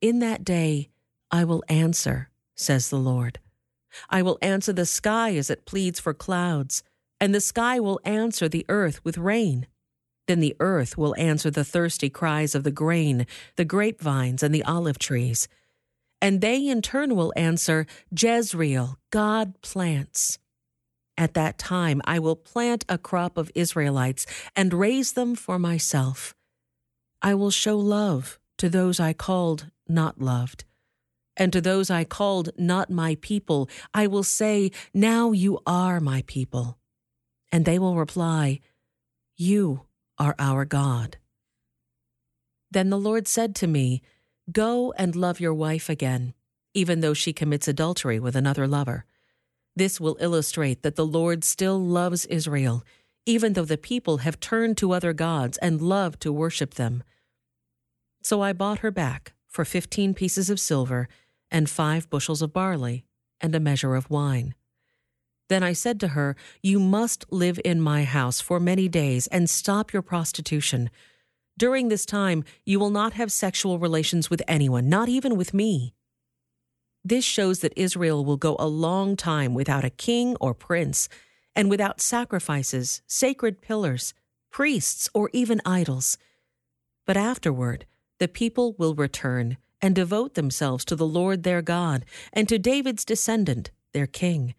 In 0.00 0.20
that 0.20 0.44
day 0.44 0.88
I 1.30 1.44
will 1.44 1.62
answer, 1.68 2.30
says 2.54 2.88
the 2.88 2.98
Lord. 2.98 3.38
I 4.08 4.22
will 4.22 4.38
answer 4.40 4.72
the 4.72 4.86
sky 4.86 5.34
as 5.36 5.50
it 5.50 5.66
pleads 5.66 6.00
for 6.00 6.14
clouds, 6.14 6.82
and 7.20 7.34
the 7.34 7.40
sky 7.40 7.80
will 7.80 8.00
answer 8.04 8.48
the 8.48 8.64
earth 8.68 9.04
with 9.04 9.18
rain. 9.18 9.66
Then 10.26 10.40
the 10.40 10.56
earth 10.60 10.96
will 10.96 11.14
answer 11.18 11.50
the 11.50 11.64
thirsty 11.64 12.08
cries 12.08 12.54
of 12.54 12.62
the 12.62 12.70
grain, 12.70 13.26
the 13.56 13.64
grapevines, 13.64 14.42
and 14.44 14.54
the 14.54 14.62
olive 14.62 14.98
trees. 14.98 15.48
And 16.22 16.40
they 16.40 16.68
in 16.68 16.82
turn 16.82 17.16
will 17.16 17.32
answer, 17.36 17.86
Jezreel, 18.16 18.96
God 19.10 19.60
plants. 19.60 20.38
At 21.18 21.34
that 21.34 21.58
time 21.58 22.00
I 22.04 22.18
will 22.18 22.36
plant 22.36 22.84
a 22.88 22.96
crop 22.96 23.36
of 23.36 23.50
Israelites 23.54 24.24
and 24.54 24.72
raise 24.72 25.12
them 25.12 25.34
for 25.34 25.58
myself. 25.58 26.34
I 27.22 27.34
will 27.34 27.50
show 27.50 27.78
love 27.78 28.38
to 28.58 28.68
those 28.68 28.98
I 29.00 29.12
called 29.12 29.70
not 29.88 30.20
loved. 30.20 30.64
And 31.36 31.52
to 31.52 31.60
those 31.60 31.90
I 31.90 32.04
called 32.04 32.50
not 32.58 32.90
my 32.90 33.16
people, 33.20 33.68
I 33.94 34.06
will 34.06 34.22
say, 34.22 34.70
Now 34.92 35.32
you 35.32 35.60
are 35.66 36.00
my 36.00 36.22
people. 36.26 36.78
And 37.52 37.64
they 37.64 37.78
will 37.78 37.96
reply, 37.96 38.60
You 39.36 39.86
are 40.18 40.34
our 40.38 40.64
God. 40.64 41.18
Then 42.70 42.90
the 42.90 42.98
Lord 42.98 43.26
said 43.26 43.54
to 43.56 43.66
me, 43.66 44.02
Go 44.52 44.92
and 44.96 45.16
love 45.16 45.40
your 45.40 45.54
wife 45.54 45.88
again, 45.88 46.34
even 46.74 47.00
though 47.00 47.14
she 47.14 47.32
commits 47.32 47.68
adultery 47.68 48.20
with 48.20 48.36
another 48.36 48.66
lover. 48.66 49.04
This 49.76 50.00
will 50.00 50.16
illustrate 50.20 50.82
that 50.82 50.96
the 50.96 51.06
Lord 51.06 51.44
still 51.44 51.80
loves 51.80 52.26
Israel, 52.26 52.84
even 53.26 53.52
though 53.52 53.64
the 53.64 53.78
people 53.78 54.18
have 54.18 54.40
turned 54.40 54.76
to 54.78 54.92
other 54.92 55.12
gods 55.12 55.58
and 55.58 55.80
love 55.80 56.18
to 56.20 56.32
worship 56.32 56.74
them. 56.74 57.02
So 58.22 58.42
I 58.42 58.52
bought 58.52 58.80
her 58.80 58.90
back 58.90 59.32
for 59.48 59.64
fifteen 59.64 60.14
pieces 60.14 60.50
of 60.50 60.60
silver 60.60 61.08
and 61.50 61.68
five 61.68 62.08
bushels 62.10 62.42
of 62.42 62.52
barley 62.52 63.04
and 63.40 63.54
a 63.54 63.60
measure 63.60 63.94
of 63.94 64.10
wine. 64.10 64.54
Then 65.48 65.62
I 65.64 65.72
said 65.72 65.98
to 66.00 66.08
her, 66.08 66.36
You 66.62 66.78
must 66.78 67.24
live 67.32 67.60
in 67.64 67.80
my 67.80 68.04
house 68.04 68.40
for 68.40 68.60
many 68.60 68.88
days 68.88 69.26
and 69.28 69.50
stop 69.50 69.92
your 69.92 70.02
prostitution. 70.02 70.90
During 71.58 71.88
this 71.88 72.06
time, 72.06 72.44
you 72.64 72.78
will 72.78 72.90
not 72.90 73.14
have 73.14 73.32
sexual 73.32 73.78
relations 73.78 74.30
with 74.30 74.42
anyone, 74.46 74.88
not 74.88 75.08
even 75.08 75.36
with 75.36 75.52
me. 75.52 75.92
This 77.04 77.24
shows 77.24 77.60
that 77.60 77.72
Israel 77.76 78.24
will 78.24 78.36
go 78.36 78.56
a 78.58 78.68
long 78.68 79.16
time 79.16 79.52
without 79.54 79.84
a 79.84 79.90
king 79.90 80.36
or 80.40 80.54
prince, 80.54 81.08
and 81.54 81.70
without 81.70 82.00
sacrifices, 82.00 83.02
sacred 83.06 83.60
pillars, 83.60 84.14
priests, 84.50 85.08
or 85.14 85.30
even 85.32 85.60
idols. 85.64 86.18
But 87.06 87.16
afterward, 87.16 87.86
the 88.18 88.28
people 88.28 88.74
will 88.78 88.94
return 88.94 89.56
and 89.82 89.94
devote 89.94 90.34
themselves 90.34 90.84
to 90.84 90.96
the 90.96 91.06
Lord 91.06 91.42
their 91.42 91.62
God 91.62 92.04
and 92.32 92.48
to 92.48 92.58
David's 92.58 93.04
descendant, 93.04 93.70
their 93.92 94.06
king. 94.06 94.54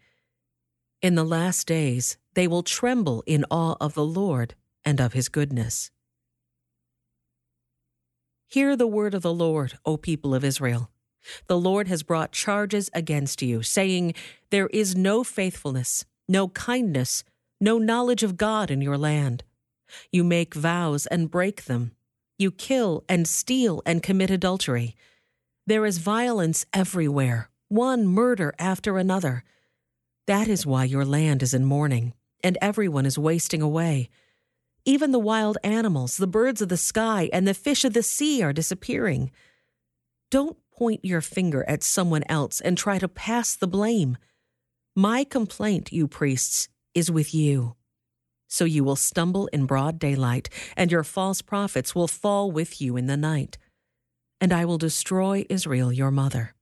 In 1.00 1.14
the 1.14 1.24
last 1.24 1.66
days, 1.66 2.16
they 2.34 2.46
will 2.46 2.62
tremble 2.62 3.22
in 3.26 3.44
awe 3.50 3.76
of 3.80 3.94
the 3.94 4.04
Lord 4.04 4.54
and 4.84 5.00
of 5.00 5.12
his 5.12 5.28
goodness. 5.28 5.90
Hear 8.48 8.76
the 8.76 8.86
word 8.86 9.14
of 9.14 9.22
the 9.22 9.32
Lord, 9.32 9.78
O 9.86 9.96
people 9.96 10.34
of 10.34 10.44
Israel. 10.44 10.90
The 11.46 11.58
Lord 11.58 11.88
has 11.88 12.02
brought 12.02 12.32
charges 12.32 12.90
against 12.92 13.42
you, 13.42 13.62
saying, 13.62 14.14
There 14.50 14.66
is 14.68 14.94
no 14.96 15.24
faithfulness, 15.24 16.04
no 16.32 16.48
kindness, 16.48 17.22
no 17.60 17.78
knowledge 17.78 18.22
of 18.22 18.36
God 18.36 18.70
in 18.70 18.80
your 18.80 18.98
land. 18.98 19.44
You 20.10 20.24
make 20.24 20.54
vows 20.54 21.06
and 21.06 21.30
break 21.30 21.66
them. 21.66 21.92
You 22.38 22.50
kill 22.50 23.04
and 23.08 23.28
steal 23.28 23.82
and 23.84 24.02
commit 24.02 24.30
adultery. 24.30 24.96
There 25.66 25.86
is 25.86 25.98
violence 25.98 26.66
everywhere, 26.72 27.50
one 27.68 28.06
murder 28.06 28.54
after 28.58 28.98
another. 28.98 29.44
That 30.26 30.48
is 30.48 30.66
why 30.66 30.84
your 30.84 31.04
land 31.04 31.42
is 31.42 31.54
in 31.54 31.64
mourning, 31.64 32.14
and 32.42 32.58
everyone 32.60 33.06
is 33.06 33.18
wasting 33.18 33.62
away. 33.62 34.08
Even 34.84 35.12
the 35.12 35.18
wild 35.18 35.58
animals, 35.62 36.16
the 36.16 36.26
birds 36.26 36.62
of 36.62 36.68
the 36.68 36.76
sky, 36.76 37.28
and 37.32 37.46
the 37.46 37.54
fish 37.54 37.84
of 37.84 37.92
the 37.92 38.02
sea 38.02 38.42
are 38.42 38.52
disappearing. 38.52 39.30
Don't 40.30 40.56
point 40.72 41.04
your 41.04 41.20
finger 41.20 41.64
at 41.68 41.84
someone 41.84 42.24
else 42.28 42.60
and 42.60 42.76
try 42.76 42.98
to 42.98 43.06
pass 43.06 43.54
the 43.54 43.68
blame. 43.68 44.16
My 44.94 45.24
complaint, 45.24 45.90
you 45.90 46.06
priests, 46.06 46.68
is 46.94 47.10
with 47.10 47.32
you. 47.32 47.76
So 48.46 48.66
you 48.66 48.84
will 48.84 48.96
stumble 48.96 49.46
in 49.46 49.64
broad 49.64 49.98
daylight, 49.98 50.50
and 50.76 50.92
your 50.92 51.02
false 51.02 51.40
prophets 51.40 51.94
will 51.94 52.08
fall 52.08 52.50
with 52.50 52.78
you 52.78 52.98
in 52.98 53.06
the 53.06 53.16
night. 53.16 53.56
And 54.38 54.52
I 54.52 54.66
will 54.66 54.76
destroy 54.76 55.46
Israel, 55.48 55.90
your 55.90 56.10
mother. 56.10 56.54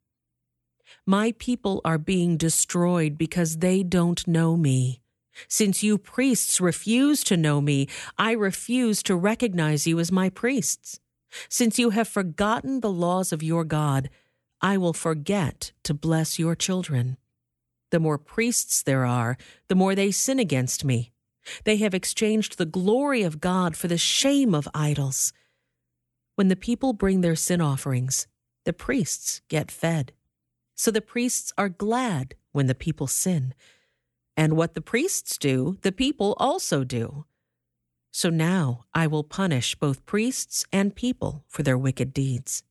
My 1.05 1.35
people 1.41 1.81
are 1.85 1.99
being 1.99 2.37
destroyed 2.37 3.19
because 3.19 3.57
they 3.57 3.83
don't 3.83 4.25
know 4.29 4.57
me. 4.57 5.01
Since 5.49 5.83
you 5.83 5.99
priests 5.99 6.61
refuse 6.61 7.25
to 7.25 7.37
know 7.37 7.61
me, 7.61 7.89
I 8.17 8.31
refuse 8.33 9.03
to 9.05 9.17
recognize 9.17 9.89
you 9.89 9.99
as 9.99 10.13
my 10.13 10.31
priests. 10.31 11.01
Since 11.49 11.81
you 11.81 11.91
have 11.91 12.07
forgotten 12.07 12.79
the 12.79 12.93
laws 12.93 13.33
of 13.33 13.43
your 13.43 13.65
God, 13.65 14.09
I 14.61 14.77
will 14.77 14.93
forget 14.93 15.73
to 15.83 15.95
bless 15.95 16.39
your 16.39 16.55
children. 16.55 17.17
The 17.91 18.01
more 18.01 18.19
priests 18.19 18.83
there 18.83 19.05
are, 19.05 19.37
the 19.69 19.75
more 19.75 19.95
they 19.95 20.11
sin 20.11 20.39
against 20.39 20.85
me. 20.85 21.13
They 21.65 21.77
have 21.79 21.95
exchanged 21.95 22.57
the 22.57 22.67
glory 22.67 23.23
of 23.23 23.41
God 23.41 23.77
for 23.77 23.89
the 23.89 23.99
shame 23.99 24.55
of 24.55 24.69
idols. 24.75 25.33
When 26.37 26.49
the 26.49 26.57
people 26.57 26.93
bring 26.93 27.21
their 27.21 27.37
sin 27.37 27.61
offerings, 27.61 28.27
the 28.65 28.73
priests 28.73 29.41
get 29.49 29.71
fed. 29.71 30.13
So 30.75 30.91
the 30.91 31.01
priests 31.01 31.53
are 31.59 31.69
glad 31.69 32.35
when 32.53 32.67
the 32.67 32.75
people 32.75 33.07
sin. 33.07 33.55
And 34.37 34.57
what 34.57 34.75
the 34.75 34.81
priests 34.81 35.37
do, 35.37 35.79
the 35.83 35.93
people 35.93 36.35
also 36.39 36.85
do. 36.85 37.27
So 38.13 38.31
now 38.31 38.87
I 38.95 39.07
will 39.07 39.25
punish 39.25 39.75
both 39.75 40.07
priests 40.07 40.65
and 40.73 40.95
people 40.95 41.45
for 41.49 41.63
their 41.63 41.79
wicked 41.79 42.13
deeds. 42.15 42.63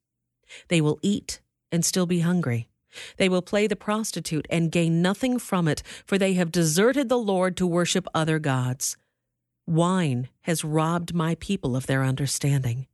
They 0.68 0.82
will 0.82 1.00
eat 1.02 1.42
and 1.72 1.86
still 1.86 2.06
be 2.06 2.22
hungry. 2.22 2.69
They 3.18 3.30
will 3.30 3.42
play 3.42 3.68
the 3.68 3.76
prostitute 3.76 4.48
and 4.50 4.72
gain 4.72 5.02
nothing 5.02 5.40
from 5.40 5.68
it, 5.68 5.84
for 6.06 6.18
they 6.18 6.34
have 6.34 6.52
deserted 6.52 7.10
the 7.10 7.18
Lord 7.18 7.56
to 7.58 7.68
worship 7.68 8.08
other 8.14 8.40
gods. 8.40 8.98
Wine 9.68 10.30
has 10.42 10.64
robbed 10.64 11.14
my 11.14 11.36
people 11.36 11.76
of 11.76 11.86
their 11.86 12.04
understanding. 12.04 12.88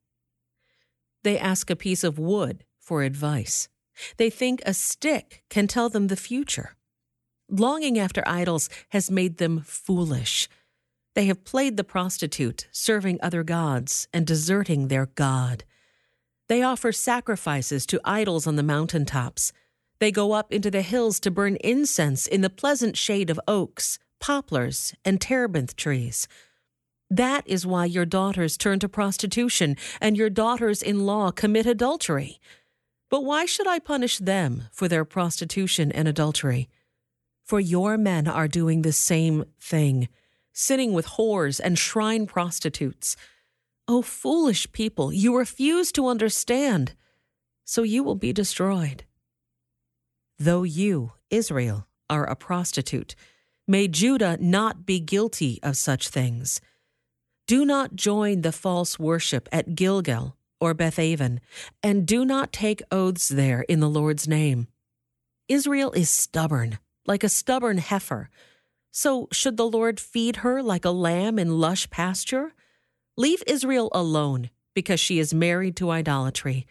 They 1.23 1.39
ask 1.39 1.69
a 1.69 1.75
piece 1.75 2.03
of 2.03 2.19
wood 2.19 2.65
for 2.79 3.03
advice. 3.03 3.69
They 4.17 4.29
think 4.29 4.61
a 4.65 4.73
stick 4.73 5.43
can 5.49 5.67
tell 5.67 5.89
them 5.89 6.07
the 6.07 6.15
future. 6.15 6.75
Longing 7.49 7.97
after 7.97 8.23
idols 8.27 8.69
has 8.89 9.09
made 9.09 9.37
them 9.37 9.61
foolish. 9.65 10.49
They 11.13 11.25
have 11.25 11.45
played 11.45 11.77
the 11.77 11.83
prostitute, 11.83 12.67
serving 12.71 13.19
other 13.21 13.43
gods 13.43 14.07
and 14.11 14.27
deserting 14.27 14.87
their 14.87 15.05
God. 15.05 15.63
They 16.47 16.61
offer 16.61 16.91
sacrifices 16.91 17.85
to 17.87 18.01
idols 18.03 18.45
on 18.45 18.55
the 18.55 18.63
mountain 18.63 19.05
tops. 19.05 19.53
They 19.99 20.11
go 20.11 20.33
up 20.33 20.51
into 20.51 20.69
the 20.69 20.81
hills 20.81 21.19
to 21.21 21.31
burn 21.31 21.57
incense 21.57 22.27
in 22.27 22.41
the 22.41 22.49
pleasant 22.49 22.97
shade 22.97 23.29
of 23.29 23.39
oaks, 23.47 23.97
poplars, 24.19 24.93
and 25.03 25.21
terebinth 25.21 25.75
trees. 25.75 26.27
That 27.09 27.47
is 27.47 27.65
why 27.65 27.85
your 27.85 28.05
daughters 28.05 28.57
turn 28.57 28.79
to 28.79 28.89
prostitution 28.89 29.77
and 30.01 30.17
your 30.17 30.29
daughters 30.29 30.81
in 30.81 31.05
law 31.05 31.31
commit 31.31 31.65
adultery. 31.65 32.39
But 33.09 33.23
why 33.23 33.45
should 33.45 33.67
I 33.67 33.79
punish 33.79 34.17
them 34.17 34.63
for 34.71 34.87
their 34.87 35.05
prostitution 35.05 35.91
and 35.91 36.07
adultery? 36.07 36.69
for 37.45 37.59
your 37.59 37.97
men 37.97 38.27
are 38.27 38.47
doing 38.47 38.81
the 38.81 38.91
same 38.91 39.45
thing, 39.61 40.09
sitting 40.51 40.93
with 40.93 41.05
whores 41.05 41.61
and 41.63 41.77
shrine 41.77 42.25
prostitutes. 42.25 43.15
O 43.87 44.01
foolish 44.01 44.71
people, 44.71 45.13
you 45.13 45.37
refuse 45.37 45.91
to 45.91 46.07
understand, 46.07 46.95
so 47.63 47.83
you 47.83 48.03
will 48.03 48.15
be 48.15 48.33
destroyed. 48.33 49.03
Though 50.37 50.63
you, 50.63 51.13
Israel, 51.29 51.87
are 52.09 52.25
a 52.25 52.35
prostitute, 52.35 53.15
may 53.67 53.87
Judah 53.87 54.37
not 54.41 54.85
be 54.85 54.99
guilty 54.99 55.59
of 55.63 55.77
such 55.77 56.09
things. 56.09 56.59
Do 57.47 57.63
not 57.63 57.95
join 57.95 58.41
the 58.41 58.51
false 58.51 58.99
worship 58.99 59.47
at 59.51 59.75
Gilgal 59.75 60.35
or 60.59 60.73
Bethaven, 60.73 61.39
and 61.81 62.05
do 62.05 62.25
not 62.25 62.51
take 62.51 62.81
oaths 62.91 63.29
there 63.29 63.61
in 63.61 63.79
the 63.79 63.89
Lord's 63.89 64.27
name. 64.27 64.67
Israel 65.47 65.91
is 65.91 66.09
stubborn, 66.09 66.79
like 67.05 67.23
a 67.23 67.29
stubborn 67.29 67.77
heifer. 67.77 68.29
So 68.91 69.27
should 69.31 69.57
the 69.57 69.67
Lord 69.67 69.99
feed 69.99 70.37
her 70.37 70.61
like 70.61 70.85
a 70.85 70.91
lamb 70.91 71.37
in 71.39 71.59
lush 71.59 71.89
pasture? 71.89 72.53
Leave 73.15 73.43
Israel 73.47 73.89
alone, 73.93 74.49
because 74.73 74.99
she 74.99 75.19
is 75.19 75.33
married 75.33 75.77
to 75.77 75.91
idolatry. 75.91 76.67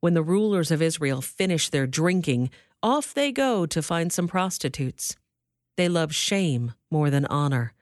When 0.00 0.14
the 0.14 0.22
rulers 0.22 0.70
of 0.70 0.80
Israel 0.80 1.20
finish 1.20 1.68
their 1.68 1.86
drinking, 1.86 2.50
off 2.82 3.14
they 3.14 3.32
go 3.32 3.66
to 3.66 3.82
find 3.82 4.12
some 4.12 4.28
prostitutes. 4.28 5.16
They 5.76 5.88
love 5.88 6.14
shame 6.14 6.74
more 6.90 7.10
than 7.10 7.26
honor. 7.26 7.72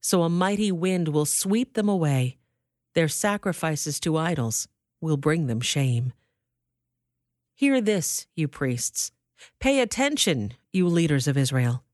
So 0.00 0.22
a 0.22 0.28
mighty 0.28 0.70
wind 0.70 1.08
will 1.08 1.24
sweep 1.24 1.74
them 1.74 1.88
away. 1.88 2.38
Their 2.94 3.08
sacrifices 3.08 3.98
to 4.00 4.16
idols 4.16 4.68
will 5.00 5.16
bring 5.16 5.46
them 5.46 5.60
shame. 5.60 6.12
Hear 7.54 7.80
this, 7.80 8.26
you 8.34 8.48
priests. 8.48 9.12
Pay 9.60 9.80
attention, 9.80 10.54
you 10.72 10.88
leaders 10.88 11.26
of 11.26 11.36
Israel. 11.36 11.84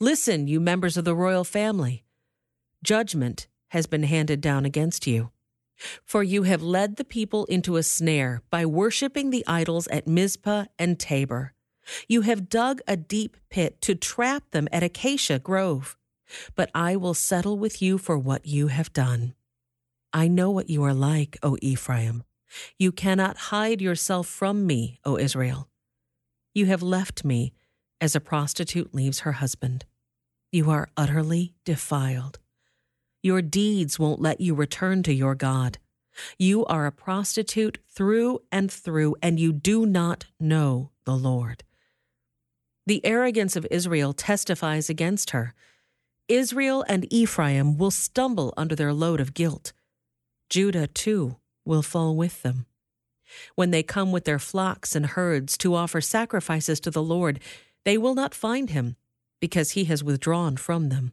Listen, 0.00 0.48
you 0.48 0.60
members 0.60 0.96
of 0.96 1.04
the 1.04 1.14
royal 1.14 1.44
family. 1.44 2.04
Judgment 2.82 3.46
has 3.68 3.86
been 3.86 4.02
handed 4.02 4.40
down 4.40 4.64
against 4.64 5.06
you. 5.06 5.30
For 6.04 6.22
you 6.22 6.44
have 6.44 6.62
led 6.62 6.96
the 6.96 7.04
people 7.04 7.44
into 7.46 7.76
a 7.76 7.82
snare 7.82 8.42
by 8.50 8.66
worshipping 8.66 9.30
the 9.30 9.44
idols 9.46 9.86
at 9.88 10.06
Mizpah 10.06 10.66
and 10.78 10.98
Tabor. 10.98 11.54
You 12.08 12.22
have 12.22 12.48
dug 12.48 12.80
a 12.86 12.96
deep 12.96 13.36
pit 13.50 13.80
to 13.82 13.94
trap 13.94 14.50
them 14.50 14.68
at 14.72 14.82
Acacia 14.82 15.38
Grove. 15.38 15.96
But 16.54 16.70
I 16.74 16.96
will 16.96 17.14
settle 17.14 17.58
with 17.58 17.82
you 17.82 17.98
for 17.98 18.18
what 18.18 18.46
you 18.46 18.68
have 18.68 18.92
done. 18.92 19.34
I 20.12 20.28
know 20.28 20.50
what 20.50 20.70
you 20.70 20.82
are 20.82 20.94
like, 20.94 21.38
O 21.42 21.58
Ephraim. 21.60 22.24
You 22.78 22.92
cannot 22.92 23.36
hide 23.36 23.80
yourself 23.80 24.26
from 24.26 24.66
me, 24.66 24.98
O 25.04 25.18
Israel. 25.18 25.68
You 26.54 26.66
have 26.66 26.82
left 26.82 27.24
me 27.24 27.52
as 28.00 28.14
a 28.14 28.20
prostitute 28.20 28.94
leaves 28.94 29.20
her 29.20 29.32
husband. 29.32 29.84
You 30.50 30.70
are 30.70 30.88
utterly 30.96 31.54
defiled. 31.64 32.38
Your 33.22 33.40
deeds 33.40 33.98
won't 33.98 34.20
let 34.20 34.40
you 34.40 34.54
return 34.54 35.02
to 35.04 35.14
your 35.14 35.34
God. 35.34 35.78
You 36.38 36.66
are 36.66 36.84
a 36.84 36.92
prostitute 36.92 37.78
through 37.88 38.40
and 38.50 38.70
through, 38.70 39.16
and 39.22 39.40
you 39.40 39.52
do 39.52 39.86
not 39.86 40.26
know 40.38 40.90
the 41.04 41.14
Lord. 41.14 41.64
The 42.86 43.04
arrogance 43.04 43.54
of 43.54 43.66
Israel 43.70 44.12
testifies 44.12 44.90
against 44.90 45.30
her. 45.30 45.54
Israel 46.28 46.84
and 46.88 47.06
Ephraim 47.12 47.78
will 47.78 47.90
stumble 47.90 48.52
under 48.56 48.74
their 48.74 48.92
load 48.92 49.20
of 49.20 49.34
guilt. 49.34 49.72
Judah, 50.50 50.86
too, 50.86 51.36
will 51.64 51.82
fall 51.82 52.16
with 52.16 52.42
them. 52.42 52.66
When 53.54 53.70
they 53.70 53.82
come 53.82 54.12
with 54.12 54.24
their 54.24 54.38
flocks 54.38 54.94
and 54.94 55.06
herds 55.06 55.56
to 55.58 55.74
offer 55.74 56.00
sacrifices 56.00 56.80
to 56.80 56.90
the 56.90 57.02
Lord, 57.02 57.40
they 57.84 57.96
will 57.96 58.14
not 58.14 58.34
find 58.34 58.70
him, 58.70 58.96
because 59.40 59.72
he 59.72 59.84
has 59.84 60.04
withdrawn 60.04 60.56
from 60.56 60.88
them. 60.88 61.12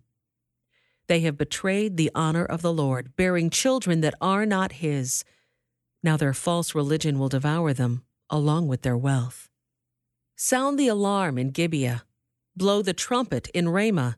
They 1.07 1.21
have 1.21 1.37
betrayed 1.37 1.97
the 1.97 2.11
honor 2.13 2.45
of 2.45 2.61
the 2.61 2.73
Lord, 2.73 3.15
bearing 3.15 3.49
children 3.49 4.01
that 4.01 4.13
are 4.21 4.45
not 4.45 4.73
his. 4.73 5.23
Now 6.03 6.17
their 6.17 6.33
false 6.33 6.75
religion 6.75 7.17
will 7.17 7.29
devour 7.29 7.73
them, 7.73 8.03
along 8.29 8.67
with 8.67 8.83
their 8.83 8.97
wealth. 8.97 9.48
Sound 10.41 10.79
the 10.79 10.87
alarm 10.87 11.37
in 11.37 11.49
Gibeah. 11.49 12.05
Blow 12.55 12.81
the 12.81 12.93
trumpet 12.93 13.49
in 13.49 13.67
Ramah. 13.67 14.15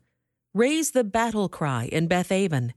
Raise 0.53 0.91
the 0.91 1.03
battle 1.03 1.49
cry 1.49 1.89
in 1.91 2.07
Bethaven. 2.07 2.75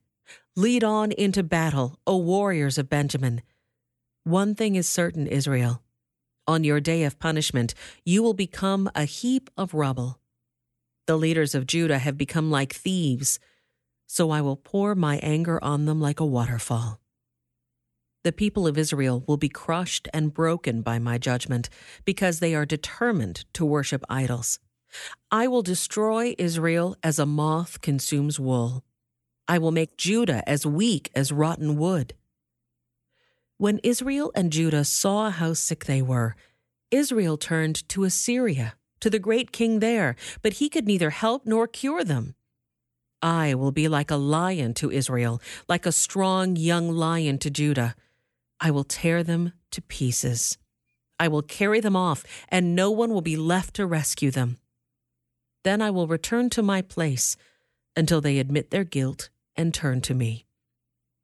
Lead 0.57 0.83
on 0.83 1.12
into 1.12 1.42
battle, 1.42 1.98
O 2.07 2.16
warriors 2.16 2.78
of 2.78 2.88
Benjamin. 2.88 3.42
One 4.22 4.54
thing 4.54 4.76
is 4.76 4.88
certain, 4.88 5.26
Israel. 5.26 5.83
On 6.46 6.64
your 6.64 6.80
day 6.80 7.02
of 7.02 7.18
punishment, 7.18 7.74
you 8.02 8.22
will 8.22 8.33
become 8.33 8.90
a 8.94 9.04
heap 9.04 9.50
of 9.59 9.74
rubble. 9.74 10.20
The 11.07 11.18
leaders 11.18 11.54
of 11.54 11.66
Judah 11.66 11.98
have 11.98 12.16
become 12.16 12.50
like 12.50 12.72
thieves, 12.72 13.38
so 14.07 14.30
I 14.30 14.40
will 14.40 14.57
pour 14.57 14.94
my 14.94 15.18
anger 15.18 15.62
on 15.62 15.85
them 15.85 16.00
like 16.00 16.18
a 16.18 16.24
waterfall. 16.24 16.98
The 18.24 18.32
people 18.32 18.66
of 18.66 18.78
Israel 18.78 19.22
will 19.26 19.37
be 19.37 19.50
crushed 19.50 20.08
and 20.14 20.32
broken 20.32 20.80
by 20.80 20.98
my 20.98 21.18
judgment 21.18 21.68
because 22.06 22.40
they 22.40 22.54
are 22.54 22.64
determined 22.64 23.44
to 23.52 23.66
worship 23.66 24.02
idols. 24.08 24.58
I 25.30 25.46
will 25.46 25.60
destroy 25.60 26.34
Israel 26.38 26.96
as 27.02 27.18
a 27.18 27.26
moth 27.26 27.82
consumes 27.82 28.40
wool. 28.40 28.82
I 29.46 29.58
will 29.58 29.72
make 29.72 29.98
Judah 29.98 30.42
as 30.48 30.64
weak 30.64 31.10
as 31.14 31.32
rotten 31.32 31.76
wood. 31.76 32.14
When 33.58 33.78
Israel 33.82 34.32
and 34.34 34.50
Judah 34.50 34.84
saw 34.84 35.28
how 35.28 35.52
sick 35.52 35.84
they 35.84 36.00
were, 36.00 36.34
Israel 36.90 37.37
turned 37.37 37.87
to 37.90 38.04
Assyria, 38.04 38.74
to 39.00 39.10
the 39.10 39.18
great 39.18 39.52
king 39.52 39.80
there, 39.80 40.16
but 40.40 40.54
he 40.54 40.70
could 40.70 40.87
neither 40.87 41.10
help 41.10 41.44
nor 41.44 41.66
cure 41.68 42.02
them. 42.02 42.34
I 43.20 43.54
will 43.54 43.72
be 43.72 43.87
like 43.87 44.10
a 44.10 44.16
lion 44.16 44.72
to 44.74 44.90
Israel, 44.90 45.42
like 45.68 45.84
a 45.84 45.92
strong 45.92 46.56
young 46.56 46.90
lion 46.90 47.37
to 47.38 47.50
Judah. 47.50 47.94
I 48.64 48.70
will 48.70 48.85
tear 48.85 49.22
them 49.22 49.53
to 49.72 49.83
pieces. 49.83 50.57
I 51.20 51.29
will 51.29 51.42
carry 51.42 51.81
them 51.81 51.94
off, 51.94 52.24
and 52.48 52.74
no 52.74 52.90
one 52.90 53.12
will 53.12 53.20
be 53.20 53.37
left 53.37 53.74
to 53.74 53.85
rescue 53.85 54.31
them. 54.31 54.57
Then 55.64 55.83
I 55.83 55.90
will 55.90 56.07
return 56.07 56.48
to 56.50 56.62
my 56.62 56.81
place 56.81 57.37
until 57.94 58.22
they 58.22 58.38
admit 58.38 58.70
their 58.70 58.85
guilt 58.85 59.29
and 59.55 59.74
turn 59.74 60.00
to 60.00 60.14
me. 60.14 60.46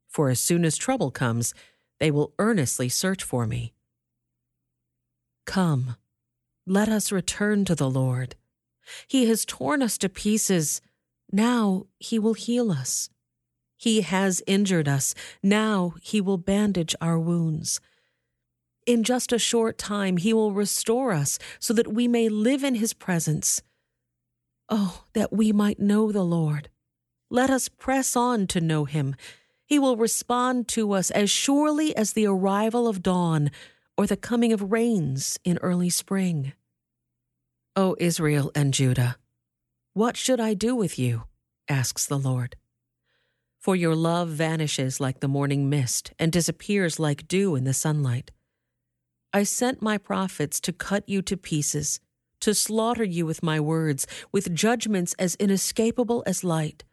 For 0.07 0.29
as 0.29 0.38
soon 0.38 0.66
as 0.66 0.76
trouble 0.76 1.11
comes, 1.11 1.55
they 1.98 2.11
will 2.11 2.35
earnestly 2.38 2.90
search 2.90 3.24
for 3.24 3.46
me. 3.46 3.72
Come, 5.46 5.96
let 6.66 6.90
us 6.90 7.11
return 7.11 7.64
to 7.64 7.74
the 7.74 7.88
Lord. 7.88 8.37
He 9.09 9.29
has 9.31 9.46
torn 9.46 9.81
us 9.81 9.96
to 9.98 10.11
pieces. 10.11 10.83
Now 11.33 11.87
he 11.98 12.18
will 12.18 12.35
heal 12.35 12.70
us. 12.70 13.09
He 13.80 14.02
has 14.02 14.42
injured 14.46 14.88
us. 14.88 15.14
Now 15.42 15.94
he 16.02 16.20
will 16.20 16.36
bandage 16.36 16.94
our 17.00 17.18
wounds. 17.18 17.80
In 18.84 19.02
just 19.02 19.32
a 19.32 19.38
short 19.38 19.78
time, 19.78 20.18
he 20.18 20.34
will 20.34 20.52
restore 20.52 21.12
us 21.12 21.38
so 21.58 21.72
that 21.72 21.90
we 21.90 22.06
may 22.06 22.28
live 22.28 22.62
in 22.62 22.74
his 22.74 22.92
presence. 22.92 23.62
Oh, 24.68 25.04
that 25.14 25.32
we 25.32 25.50
might 25.50 25.80
know 25.80 26.12
the 26.12 26.22
Lord. 26.22 26.68
Let 27.30 27.48
us 27.48 27.70
press 27.70 28.16
on 28.16 28.46
to 28.48 28.60
know 28.60 28.84
him. 28.84 29.16
He 29.64 29.78
will 29.78 29.96
respond 29.96 30.68
to 30.68 30.92
us 30.92 31.10
as 31.10 31.30
surely 31.30 31.96
as 31.96 32.12
the 32.12 32.26
arrival 32.26 32.86
of 32.86 33.02
dawn 33.02 33.50
or 33.96 34.06
the 34.06 34.14
coming 34.14 34.52
of 34.52 34.70
rains 34.70 35.38
in 35.42 35.56
early 35.62 35.88
spring. 35.88 36.52
O 37.76 37.96
Israel 37.98 38.52
and 38.54 38.74
Judah, 38.74 39.16
what 39.94 40.18
should 40.18 40.38
I 40.38 40.52
do 40.52 40.76
with 40.76 40.98
you? 40.98 41.22
asks 41.66 42.04
the 42.04 42.18
Lord. 42.18 42.56
For 43.60 43.76
your 43.76 43.94
love 43.94 44.30
vanishes 44.30 45.00
like 45.00 45.20
the 45.20 45.28
morning 45.28 45.68
mist 45.68 46.14
and 46.18 46.32
disappears 46.32 46.98
like 46.98 47.28
dew 47.28 47.54
in 47.56 47.64
the 47.64 47.74
sunlight. 47.74 48.32
I 49.34 49.42
sent 49.42 49.82
my 49.82 49.98
prophets 49.98 50.60
to 50.60 50.72
cut 50.72 51.06
you 51.06 51.20
to 51.20 51.36
pieces, 51.36 52.00
to 52.40 52.54
slaughter 52.54 53.04
you 53.04 53.26
with 53.26 53.42
my 53.42 53.60
words, 53.60 54.06
with 54.32 54.54
judgments 54.54 55.14
as 55.18 55.34
inescapable 55.34 56.22
as 56.26 56.42
light. 56.42 56.84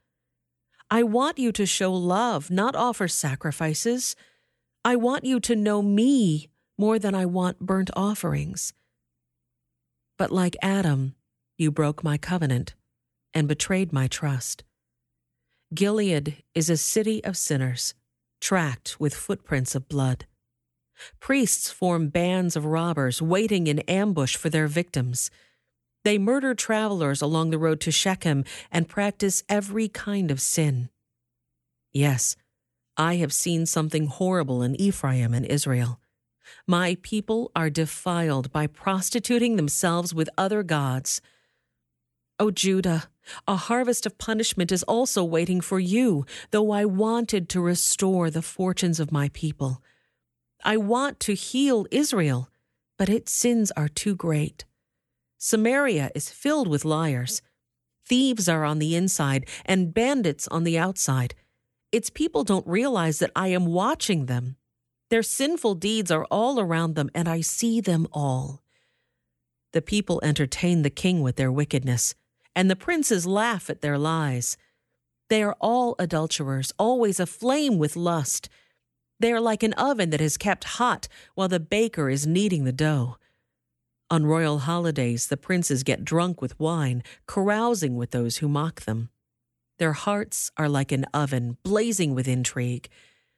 I 0.91 1.03
want 1.03 1.39
you 1.39 1.53
to 1.53 1.65
show 1.65 1.93
love, 1.93 2.51
not 2.51 2.75
offer 2.75 3.07
sacrifices. 3.07 4.17
I 4.83 4.97
want 4.97 5.23
you 5.23 5.39
to 5.39 5.55
know 5.55 5.81
me 5.81 6.49
more 6.77 6.99
than 6.99 7.15
I 7.15 7.25
want 7.25 7.61
burnt 7.61 7.91
offerings. 7.95 8.73
But 10.17 10.31
like 10.31 10.57
Adam, 10.61 11.15
you 11.57 11.71
broke 11.71 12.03
my 12.03 12.17
covenant 12.17 12.75
and 13.33 13.47
betrayed 13.47 13.93
my 13.93 14.07
trust. 14.07 14.65
Gilead 15.73 16.43
is 16.55 16.69
a 16.69 16.77
city 16.77 17.21
of 17.25 17.35
sinners, 17.35 17.93
tracked 18.39 18.99
with 19.01 19.13
footprints 19.13 19.75
of 19.75 19.89
blood. 19.89 20.25
Priests 21.19 21.69
form 21.69 22.07
bands 22.07 22.55
of 22.55 22.65
robbers 22.65 23.21
waiting 23.21 23.67
in 23.67 23.79
ambush 23.79 24.37
for 24.37 24.49
their 24.49 24.67
victims. 24.67 25.29
They 26.05 26.17
murder 26.17 26.55
travelers 26.55 27.21
along 27.21 27.49
the 27.49 27.57
road 27.57 27.81
to 27.81 27.91
Shechem 27.91 28.45
and 28.71 28.87
practice 28.87 29.43
every 29.49 29.89
kind 29.89 30.31
of 30.31 30.39
sin. 30.39 30.89
Yes, 31.91 32.37
I 32.95 33.17
have 33.17 33.33
seen 33.33 33.65
something 33.65 34.07
horrible 34.07 34.61
in 34.61 34.79
Ephraim 34.79 35.33
and 35.33 35.45
Israel. 35.45 35.99
My 36.65 36.95
people 37.01 37.51
are 37.53 37.69
defiled 37.69 38.53
by 38.53 38.67
prostituting 38.67 39.57
themselves 39.57 40.13
with 40.13 40.29
other 40.37 40.63
gods. 40.63 41.19
O 42.39 42.51
Judah, 42.51 43.09
a 43.47 43.55
harvest 43.55 44.05
of 44.05 44.17
punishment 44.17 44.71
is 44.71 44.83
also 44.83 45.23
waiting 45.23 45.61
for 45.61 45.79
you, 45.79 46.25
though 46.51 46.71
I 46.71 46.85
wanted 46.85 47.49
to 47.49 47.61
restore 47.61 48.29
the 48.29 48.41
fortunes 48.41 48.99
of 48.99 49.11
my 49.11 49.29
people. 49.29 49.81
I 50.63 50.77
want 50.77 51.19
to 51.21 51.33
heal 51.33 51.85
Israel, 51.91 52.49
but 52.97 53.09
its 53.09 53.31
sins 53.31 53.71
are 53.71 53.87
too 53.87 54.15
great. 54.15 54.65
Samaria 55.37 56.11
is 56.15 56.29
filled 56.29 56.67
with 56.67 56.85
liars. 56.85 57.41
Thieves 58.05 58.49
are 58.49 58.63
on 58.63 58.79
the 58.79 58.95
inside 58.95 59.47
and 59.65 59.93
bandits 59.93 60.47
on 60.47 60.63
the 60.63 60.77
outside. 60.77 61.35
Its 61.91 62.09
people 62.09 62.43
don't 62.43 62.67
realize 62.67 63.19
that 63.19 63.31
I 63.35 63.49
am 63.49 63.65
watching 63.65 64.25
them. 64.25 64.55
Their 65.09 65.23
sinful 65.23 65.75
deeds 65.75 66.11
are 66.11 66.25
all 66.25 66.59
around 66.59 66.95
them, 66.95 67.09
and 67.15 67.29
I 67.29 67.41
see 67.41 67.79
them 67.79 68.07
all. 68.11 68.61
The 69.73 69.81
people 69.81 70.19
entertain 70.23 70.81
the 70.81 70.89
king 70.89 71.21
with 71.21 71.35
their 71.35 71.51
wickedness 71.51 72.15
and 72.57 72.71
the 72.71 72.75
princes 72.75 73.27
laugh 73.27 73.69
at 73.69 73.81
their 73.81 73.99
lies. 73.99 74.57
They 75.29 75.43
are 75.43 75.55
all 75.61 75.95
adulterers, 75.99 76.73
always 76.79 77.19
aflame 77.19 77.77
with 77.77 77.95
lust. 77.95 78.49
They 79.19 79.31
are 79.31 79.39
like 79.39 79.61
an 79.61 79.73
oven 79.73 80.09
that 80.09 80.21
is 80.21 80.37
kept 80.37 80.63
hot 80.63 81.07
while 81.35 81.47
the 81.47 81.59
baker 81.59 82.09
is 82.09 82.25
kneading 82.25 82.63
the 82.63 82.71
dough. 82.71 83.17
On 84.09 84.25
royal 84.25 84.59
holidays, 84.59 85.27
the 85.27 85.37
princes 85.37 85.83
get 85.83 86.03
drunk 86.03 86.41
with 86.41 86.59
wine, 86.59 87.03
carousing 87.27 87.95
with 87.95 88.09
those 88.09 88.37
who 88.37 88.49
mock 88.49 88.81
them. 88.81 89.09
Their 89.77 89.93
hearts 89.93 90.49
are 90.57 90.69
like 90.69 90.91
an 90.91 91.05
oven, 91.13 91.57
blazing 91.61 92.15
with 92.15 92.27
intrigue. 92.27 92.89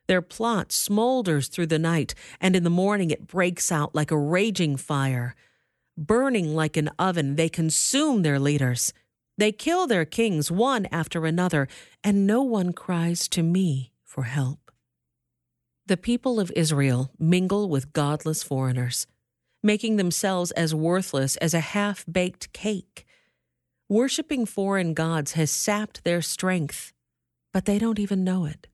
Their 0.07 0.21
plot 0.21 0.69
smolders 0.69 1.51
through 1.51 1.67
the 1.67 1.77
night, 1.77 2.15
and 2.39 2.55
in 2.55 2.63
the 2.63 2.69
morning 2.69 3.11
it 3.11 3.27
breaks 3.27 3.69
out 3.69 3.93
like 3.93 4.11
a 4.11 4.17
raging 4.17 4.77
fire. 4.77 5.35
Burning 5.97 6.55
like 6.55 6.77
an 6.77 6.89
oven, 6.97 7.35
they 7.35 7.49
consume 7.49 8.21
their 8.21 8.39
leaders. 8.39 8.93
They 9.39 9.53
kill 9.53 9.87
their 9.87 10.03
kings 10.03 10.51
one 10.51 10.85
after 10.91 11.25
another, 11.25 11.69
and 12.03 12.27
no 12.27 12.43
one 12.43 12.73
cries 12.73 13.29
to 13.29 13.41
me 13.41 13.93
for 14.03 14.23
help. 14.23 14.69
The 15.85 15.95
people 15.95 16.41
of 16.41 16.51
Israel 16.57 17.11
mingle 17.17 17.69
with 17.69 17.93
godless 17.93 18.43
foreigners, 18.43 19.07
making 19.63 19.95
themselves 19.95 20.51
as 20.51 20.75
worthless 20.75 21.37
as 21.37 21.53
a 21.53 21.61
half 21.61 22.03
baked 22.11 22.51
cake. 22.51 23.05
Worshipping 23.87 24.45
foreign 24.45 24.93
gods 24.93 25.31
has 25.31 25.49
sapped 25.51 26.03
their 26.03 26.21
strength, 26.21 26.91
but 27.53 27.63
they 27.63 27.79
don't 27.79 27.97
even 27.97 28.25
know 28.25 28.43
it. 28.43 28.67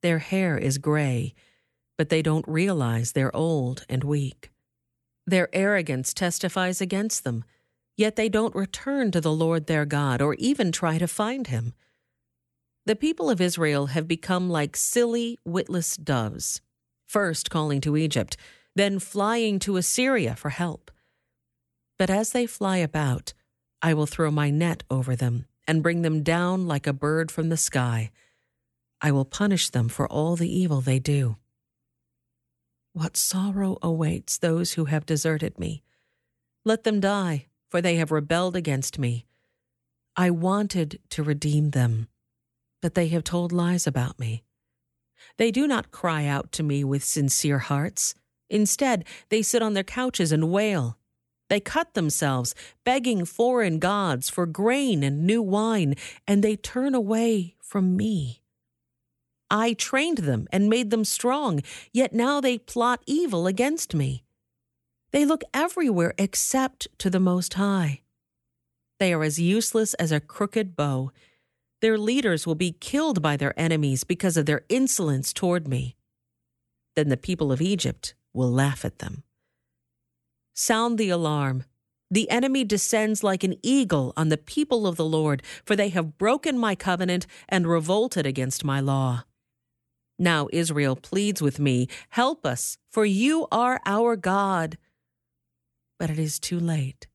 Their 0.00 0.20
hair 0.20 0.56
is 0.56 0.78
gray, 0.78 1.34
but 1.98 2.08
they 2.08 2.22
don't 2.22 2.48
realize 2.48 3.12
they're 3.12 3.36
old 3.36 3.84
and 3.90 4.04
weak. 4.04 4.48
Their 5.26 5.54
arrogance 5.54 6.14
testifies 6.14 6.80
against 6.80 7.24
them 7.24 7.44
Yet 7.96 8.16
they 8.16 8.28
don't 8.28 8.54
return 8.54 9.10
to 9.12 9.20
the 9.20 9.32
Lord 9.32 9.66
their 9.66 9.86
God 9.86 10.20
or 10.20 10.34
even 10.34 10.70
try 10.70 10.98
to 10.98 11.08
find 11.08 11.46
him. 11.46 11.72
The 12.84 12.94
people 12.94 13.30
of 13.30 13.40
Israel 13.40 13.86
have 13.86 14.06
become 14.06 14.50
like 14.50 14.76
silly, 14.76 15.38
witless 15.44 15.96
doves, 15.96 16.60
first 17.06 17.50
calling 17.50 17.80
to 17.80 17.96
Egypt, 17.96 18.36
then 18.74 18.98
flying 18.98 19.58
to 19.60 19.78
Assyria 19.78 20.36
for 20.36 20.50
help. 20.50 20.90
But 21.98 22.10
as 22.10 22.32
they 22.32 22.46
fly 22.46 22.76
about, 22.76 23.32
I 23.80 23.94
will 23.94 24.06
throw 24.06 24.30
my 24.30 24.50
net 24.50 24.82
over 24.90 25.16
them 25.16 25.46
and 25.66 25.82
bring 25.82 26.02
them 26.02 26.22
down 26.22 26.66
like 26.66 26.86
a 26.86 26.92
bird 26.92 27.30
from 27.30 27.48
the 27.48 27.56
sky. 27.56 28.10
I 29.00 29.10
will 29.10 29.24
punish 29.24 29.70
them 29.70 29.88
for 29.88 30.06
all 30.06 30.36
the 30.36 30.54
evil 30.54 30.80
they 30.80 30.98
do. 30.98 31.36
What 32.92 33.16
sorrow 33.16 33.78
awaits 33.82 34.38
those 34.38 34.74
who 34.74 34.84
have 34.84 35.06
deserted 35.06 35.58
me. 35.58 35.82
Let 36.64 36.84
them 36.84 37.00
die 37.00 37.46
for 37.76 37.82
they 37.82 37.96
have 37.96 38.10
rebelled 38.10 38.56
against 38.56 38.98
me. 38.98 39.26
I 40.16 40.30
wanted 40.30 40.98
to 41.10 41.22
redeem 41.22 41.72
them, 41.72 42.08
but 42.80 42.94
they 42.94 43.08
have 43.08 43.22
told 43.22 43.52
lies 43.52 43.86
about 43.86 44.18
me. 44.18 44.44
They 45.36 45.50
do 45.50 45.66
not 45.66 45.90
cry 45.90 46.24
out 46.24 46.52
to 46.52 46.62
me 46.62 46.84
with 46.84 47.04
sincere 47.04 47.58
hearts. 47.58 48.14
Instead, 48.48 49.04
they 49.28 49.42
sit 49.42 49.60
on 49.60 49.74
their 49.74 49.84
couches 49.84 50.32
and 50.32 50.50
wail. 50.50 50.96
They 51.50 51.60
cut 51.60 51.92
themselves, 51.92 52.54
begging 52.82 53.26
foreign 53.26 53.78
gods 53.78 54.30
for 54.30 54.46
grain 54.46 55.02
and 55.02 55.26
new 55.26 55.42
wine, 55.42 55.96
and 56.26 56.42
they 56.42 56.56
turn 56.56 56.94
away 56.94 57.56
from 57.60 57.94
me. 57.94 58.40
I 59.50 59.74
trained 59.74 60.18
them 60.18 60.48
and 60.50 60.70
made 60.70 60.88
them 60.88 61.04
strong, 61.04 61.60
yet 61.92 62.14
now 62.14 62.40
they 62.40 62.56
plot 62.56 63.02
evil 63.04 63.46
against 63.46 63.94
me. 63.94 64.24
They 65.12 65.24
look 65.24 65.42
everywhere 65.54 66.14
except 66.18 66.88
to 66.98 67.10
the 67.10 67.20
Most 67.20 67.54
High. 67.54 68.02
They 68.98 69.12
are 69.12 69.22
as 69.22 69.38
useless 69.38 69.94
as 69.94 70.12
a 70.12 70.20
crooked 70.20 70.74
bow. 70.74 71.10
Their 71.80 71.98
leaders 71.98 72.46
will 72.46 72.54
be 72.54 72.72
killed 72.72 73.22
by 73.22 73.36
their 73.36 73.58
enemies 73.58 74.04
because 74.04 74.36
of 74.36 74.46
their 74.46 74.62
insolence 74.68 75.32
toward 75.32 75.68
me. 75.68 75.96
Then 76.96 77.08
the 77.08 77.16
people 77.16 77.52
of 77.52 77.60
Egypt 77.60 78.14
will 78.32 78.50
laugh 78.50 78.84
at 78.84 78.98
them. 78.98 79.22
Sound 80.54 80.98
the 80.98 81.10
alarm. 81.10 81.64
The 82.10 82.30
enemy 82.30 82.64
descends 82.64 83.22
like 83.22 83.44
an 83.44 83.56
eagle 83.62 84.12
on 84.16 84.28
the 84.28 84.38
people 84.38 84.86
of 84.86 84.96
the 84.96 85.04
Lord, 85.04 85.42
for 85.64 85.76
they 85.76 85.90
have 85.90 86.18
broken 86.18 86.58
my 86.58 86.74
covenant 86.74 87.26
and 87.48 87.66
revolted 87.66 88.24
against 88.24 88.64
my 88.64 88.80
law. 88.80 89.24
Now 90.18 90.48
Israel 90.52 90.96
pleads 90.96 91.42
with 91.42 91.58
me, 91.58 91.88
Help 92.10 92.46
us, 92.46 92.78
for 92.90 93.04
you 93.04 93.46
are 93.52 93.80
our 93.84 94.16
God 94.16 94.78
but 95.98 96.10
it 96.10 96.18
is 96.18 96.38
too 96.38 96.58
late. 96.58 97.06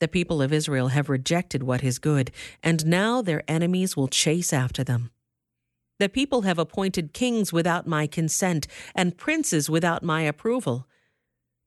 The 0.00 0.08
people 0.08 0.42
of 0.42 0.52
Israel 0.52 0.88
have 0.88 1.08
rejected 1.08 1.62
what 1.62 1.82
is 1.82 1.98
good, 1.98 2.30
and 2.62 2.84
now 2.84 3.22
their 3.22 3.42
enemies 3.48 3.96
will 3.96 4.08
chase 4.08 4.52
after 4.52 4.84
them. 4.84 5.10
The 6.00 6.08
people 6.08 6.42
have 6.42 6.58
appointed 6.58 7.14
kings 7.14 7.52
without 7.52 7.86
my 7.86 8.06
consent, 8.06 8.66
and 8.94 9.16
princes 9.16 9.70
without 9.70 10.02
my 10.02 10.22
approval. 10.22 10.86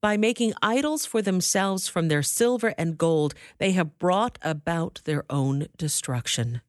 By 0.02 0.18
making 0.18 0.54
idols 0.62 1.06
for 1.06 1.22
themselves 1.22 1.88
from 1.88 2.08
their 2.08 2.22
silver 2.22 2.74
and 2.78 2.98
gold, 2.98 3.34
they 3.58 3.72
have 3.72 3.98
brought 3.98 4.38
about 4.42 5.02
their 5.06 5.26
own 5.30 5.68
destruction. 5.78 6.62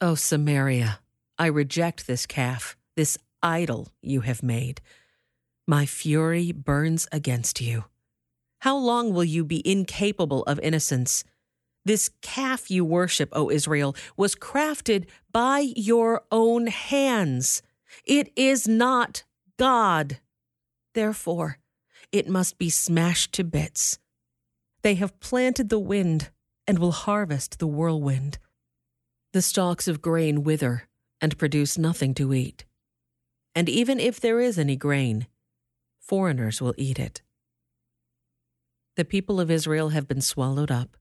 O 0.00 0.14
Samaria, 0.14 0.98
I 1.38 1.46
reject 1.46 2.06
this 2.06 2.26
calf, 2.26 2.76
this 2.96 3.16
idol 3.42 3.88
you 4.02 4.22
have 4.22 4.42
made. 4.42 4.80
My 5.66 5.86
fury 5.86 6.52
burns 6.52 7.06
against 7.12 7.60
you. 7.60 7.84
How 8.62 8.76
long 8.76 9.12
will 9.12 9.24
you 9.24 9.44
be 9.44 9.60
incapable 9.68 10.44
of 10.44 10.60
innocence? 10.60 11.24
This 11.84 12.10
calf 12.20 12.70
you 12.70 12.84
worship, 12.84 13.28
O 13.32 13.50
Israel, 13.50 13.96
was 14.16 14.36
crafted 14.36 15.06
by 15.32 15.72
your 15.74 16.22
own 16.30 16.68
hands. 16.68 17.64
It 18.04 18.30
is 18.36 18.68
not 18.68 19.24
God. 19.58 20.20
Therefore, 20.94 21.58
it 22.12 22.28
must 22.28 22.56
be 22.56 22.70
smashed 22.70 23.32
to 23.32 23.42
bits. 23.42 23.98
They 24.82 24.94
have 24.94 25.18
planted 25.18 25.68
the 25.68 25.80
wind 25.80 26.30
and 26.64 26.78
will 26.78 26.92
harvest 26.92 27.58
the 27.58 27.66
whirlwind. 27.66 28.38
The 29.32 29.42
stalks 29.42 29.88
of 29.88 30.00
grain 30.00 30.44
wither 30.44 30.88
and 31.20 31.36
produce 31.36 31.76
nothing 31.76 32.14
to 32.14 32.32
eat. 32.32 32.64
And 33.56 33.68
even 33.68 33.98
if 33.98 34.20
there 34.20 34.38
is 34.38 34.56
any 34.56 34.76
grain, 34.76 35.26
foreigners 35.98 36.62
will 36.62 36.74
eat 36.78 37.00
it. 37.00 37.22
The 38.94 39.04
people 39.06 39.40
of 39.40 39.50
Israel 39.50 39.90
have 39.90 40.06
been 40.06 40.20
swallowed 40.20 40.70
up. 40.70 40.96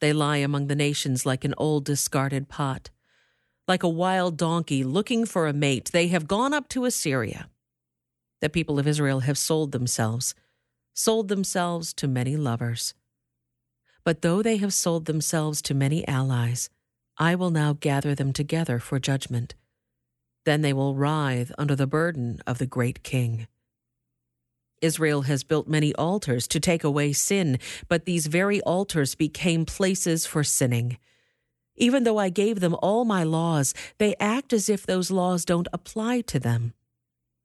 They 0.00 0.12
lie 0.12 0.38
among 0.38 0.66
the 0.66 0.74
nations 0.74 1.24
like 1.24 1.44
an 1.44 1.54
old 1.56 1.84
discarded 1.84 2.48
pot. 2.48 2.90
Like 3.68 3.82
a 3.82 3.88
wild 3.88 4.36
donkey 4.36 4.82
looking 4.82 5.24
for 5.24 5.46
a 5.46 5.52
mate, 5.52 5.90
they 5.92 6.08
have 6.08 6.26
gone 6.26 6.52
up 6.52 6.68
to 6.70 6.84
Assyria. 6.84 7.48
The 8.40 8.48
people 8.48 8.78
of 8.78 8.88
Israel 8.88 9.20
have 9.20 9.38
sold 9.38 9.72
themselves, 9.72 10.34
sold 10.94 11.28
themselves 11.28 11.92
to 11.94 12.08
many 12.08 12.36
lovers. 12.36 12.94
But 14.04 14.22
though 14.22 14.42
they 14.42 14.56
have 14.56 14.74
sold 14.74 15.04
themselves 15.04 15.60
to 15.62 15.74
many 15.74 16.06
allies, 16.08 16.70
I 17.18 17.34
will 17.34 17.50
now 17.50 17.72
gather 17.72 18.14
them 18.14 18.32
together 18.32 18.78
for 18.78 18.98
judgment. 18.98 19.54
Then 20.44 20.62
they 20.62 20.72
will 20.72 20.94
writhe 20.94 21.52
under 21.58 21.76
the 21.76 21.86
burden 21.86 22.40
of 22.46 22.58
the 22.58 22.66
great 22.66 23.02
king. 23.02 23.46
Israel 24.80 25.22
has 25.22 25.44
built 25.44 25.68
many 25.68 25.94
altars 25.94 26.46
to 26.48 26.60
take 26.60 26.84
away 26.84 27.12
sin, 27.12 27.58
but 27.88 28.04
these 28.04 28.26
very 28.26 28.60
altars 28.62 29.14
became 29.14 29.64
places 29.64 30.26
for 30.26 30.44
sinning. 30.44 30.98
Even 31.76 32.04
though 32.04 32.18
I 32.18 32.28
gave 32.28 32.60
them 32.60 32.76
all 32.82 33.04
my 33.04 33.22
laws, 33.22 33.72
they 33.98 34.14
act 34.18 34.52
as 34.52 34.68
if 34.68 34.84
those 34.84 35.10
laws 35.10 35.44
don't 35.44 35.68
apply 35.72 36.22
to 36.22 36.38
them. 36.38 36.72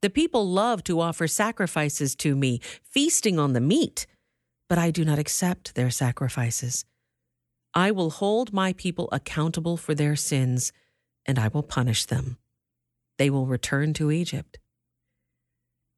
The 0.02 0.10
people 0.10 0.50
love 0.50 0.84
to 0.86 1.00
offer 1.00 1.28
sacrifices 1.28 2.15
to 2.17 2.36
me, 2.36 2.60
feasting 2.84 3.39
on 3.39 3.54
the 3.54 3.62
meat, 3.62 4.06
but 4.67 4.78
I 4.78 4.91
do 4.91 5.06
not 5.06 5.19
accept 5.19 5.76
their 5.76 5.89
sacrifices. 5.89 6.84
I 7.74 7.91
will 7.91 8.10
hold 8.10 8.54
my 8.54 8.74
people 8.74 9.08
accountable 9.12 9.78
for 9.78 9.96
their 9.96 10.15
sins, 10.15 10.74
and 11.26 11.39
I 11.39 11.48
will 11.48 11.63
punish 11.63 12.06
them. 12.06 12.38
They 13.17 13.30
will 13.30 13.46
return 13.46 13.93
to 13.93 14.12
Egypt. 14.12 14.58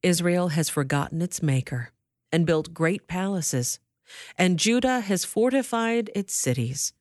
Israel 0.06 0.50
has 0.50 0.70
forgotten 0.70 1.20
its 1.20 1.41
Maker 1.41 1.89
and 2.32 2.46
built 2.46 2.76
great 2.76 3.08
palaces, 3.08 3.80
and 4.38 4.60
Judah 4.60 5.00
has 5.00 5.26
fortified 5.26 6.12
its 6.13 6.36
cities. 6.36 6.94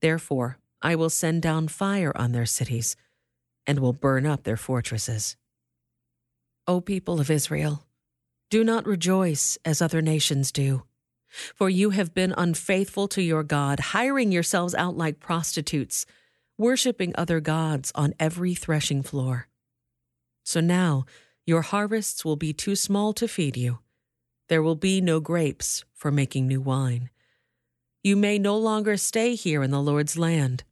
Therefore, 0.00 0.58
I 0.80 0.94
will 0.94 1.10
send 1.10 1.42
down 1.42 1.66
fire 1.66 2.12
on 2.14 2.30
their 2.30 2.46
cities 2.46 2.94
and 3.66 3.80
will 3.80 3.92
burn 3.92 4.26
up 4.26 4.44
their 4.44 4.56
fortresses. 4.56 5.36
O 6.68 6.80
people 6.80 7.18
of 7.18 7.32
Israel, 7.32 7.84
do 8.48 8.62
not 8.62 8.86
rejoice 8.86 9.58
as 9.64 9.82
other 9.82 10.00
nations 10.00 10.52
do. 10.52 10.84
For 11.26 11.68
you 11.68 11.90
have 11.90 12.14
been 12.14 12.32
unfaithful 12.38 13.08
to 13.08 13.22
your 13.22 13.42
God, 13.42 13.80
hiring 13.80 14.30
yourselves 14.30 14.72
out 14.76 14.96
like 14.96 15.18
prostitutes, 15.18 16.06
worshiping 16.56 17.12
other 17.16 17.40
gods 17.40 17.90
on 17.96 18.14
every 18.20 18.54
threshing 18.54 19.02
floor. 19.02 19.48
So 20.44 20.60
now 20.60 21.06
your 21.46 21.62
harvests 21.62 22.24
will 22.24 22.36
be 22.36 22.52
too 22.52 22.74
small 22.74 23.12
to 23.14 23.28
feed 23.28 23.56
you. 23.56 23.78
There 24.48 24.62
will 24.62 24.76
be 24.76 25.00
no 25.00 25.20
grapes 25.20 25.84
for 25.94 26.10
making 26.10 26.46
new 26.46 26.60
wine. 26.60 27.10
You 28.02 28.16
may 28.16 28.38
no 28.38 28.56
longer 28.56 28.96
stay 28.96 29.34
here 29.34 29.62
in 29.62 29.70
the 29.70 29.80
Lord's 29.80 30.18
land. 30.18 30.64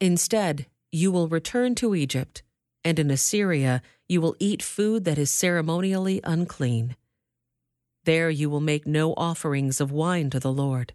Instead, 0.00 0.66
you 0.92 1.10
will 1.10 1.28
return 1.28 1.74
to 1.76 1.94
Egypt, 1.94 2.42
and 2.84 2.98
in 2.98 3.10
Assyria 3.10 3.82
you 4.08 4.20
will 4.20 4.36
eat 4.38 4.62
food 4.62 5.04
that 5.04 5.18
is 5.18 5.30
ceremonially 5.30 6.20
unclean. 6.24 6.96
There 8.04 8.30
you 8.30 8.48
will 8.48 8.60
make 8.60 8.86
no 8.86 9.14
offerings 9.16 9.80
of 9.80 9.90
wine 9.90 10.30
to 10.30 10.38
the 10.38 10.52
Lord. 10.52 10.92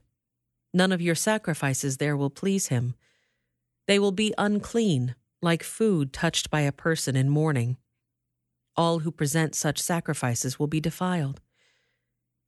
None 0.73 0.91
of 0.91 1.01
your 1.01 1.15
sacrifices 1.15 1.97
there 1.97 2.15
will 2.15 2.29
please 2.29 2.67
him. 2.67 2.95
They 3.87 3.99
will 3.99 4.13
be 4.13 4.33
unclean, 4.37 5.15
like 5.41 5.63
food 5.63 6.13
touched 6.13 6.49
by 6.49 6.61
a 6.61 6.71
person 6.71 7.15
in 7.15 7.29
mourning. 7.29 7.77
All 8.75 8.99
who 8.99 9.11
present 9.11 9.55
such 9.55 9.79
sacrifices 9.79 10.57
will 10.57 10.67
be 10.67 10.79
defiled. 10.79 11.41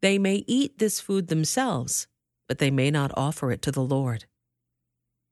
They 0.01 0.17
may 0.17 0.43
eat 0.47 0.79
this 0.79 0.99
food 0.99 1.27
themselves, 1.27 2.07
but 2.47 2.57
they 2.57 2.71
may 2.71 2.91
not 2.91 3.11
offer 3.15 3.51
it 3.51 3.61
to 3.63 3.71
the 3.71 3.83
Lord. 3.83 4.25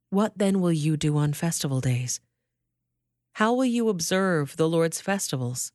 What 0.10 0.38
then 0.38 0.60
will 0.60 0.74
you 0.74 0.98
do 0.98 1.18
on 1.18 1.34
festival 1.34 1.82
days? 1.82 2.20
How 3.34 3.54
will 3.54 3.66
you 3.66 3.90
observe 3.90 4.58
the 4.58 4.68
Lord's 4.68 5.00
festivals? 5.00 5.72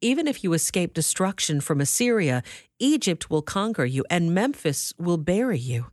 Even 0.00 0.28
if 0.28 0.44
you 0.44 0.52
escape 0.52 0.94
destruction 0.94 1.60
from 1.60 1.80
Assyria, 1.80 2.42
Egypt 2.78 3.30
will 3.30 3.42
conquer 3.42 3.84
you, 3.84 4.04
and 4.10 4.34
Memphis 4.34 4.92
will 4.98 5.16
bury 5.16 5.58
you. 5.58 5.86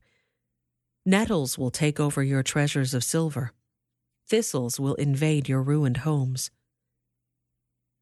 Nettles 1.05 1.57
will 1.57 1.71
take 1.71 1.99
over 1.99 2.21
your 2.21 2.43
treasures 2.43 2.93
of 2.93 3.03
silver. 3.03 3.53
Thistles 4.27 4.79
will 4.79 4.95
invade 4.95 5.49
your 5.49 5.61
ruined 5.61 5.97
homes. 5.97 6.51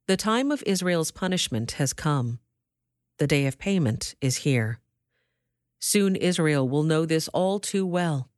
The 0.07 0.17
time 0.17 0.51
of 0.51 0.63
Israel's 0.65 1.11
punishment 1.11 1.73
has 1.73 1.93
come. 1.93 2.39
The 3.19 3.27
day 3.27 3.45
of 3.45 3.59
payment 3.59 4.15
is 4.19 4.37
here. 4.37 4.79
Soon 5.79 6.15
Israel 6.15 6.67
will 6.67 6.83
know 6.83 7.05
this 7.05 7.27
all 7.29 7.59
too 7.59 7.85
well. 7.85 8.29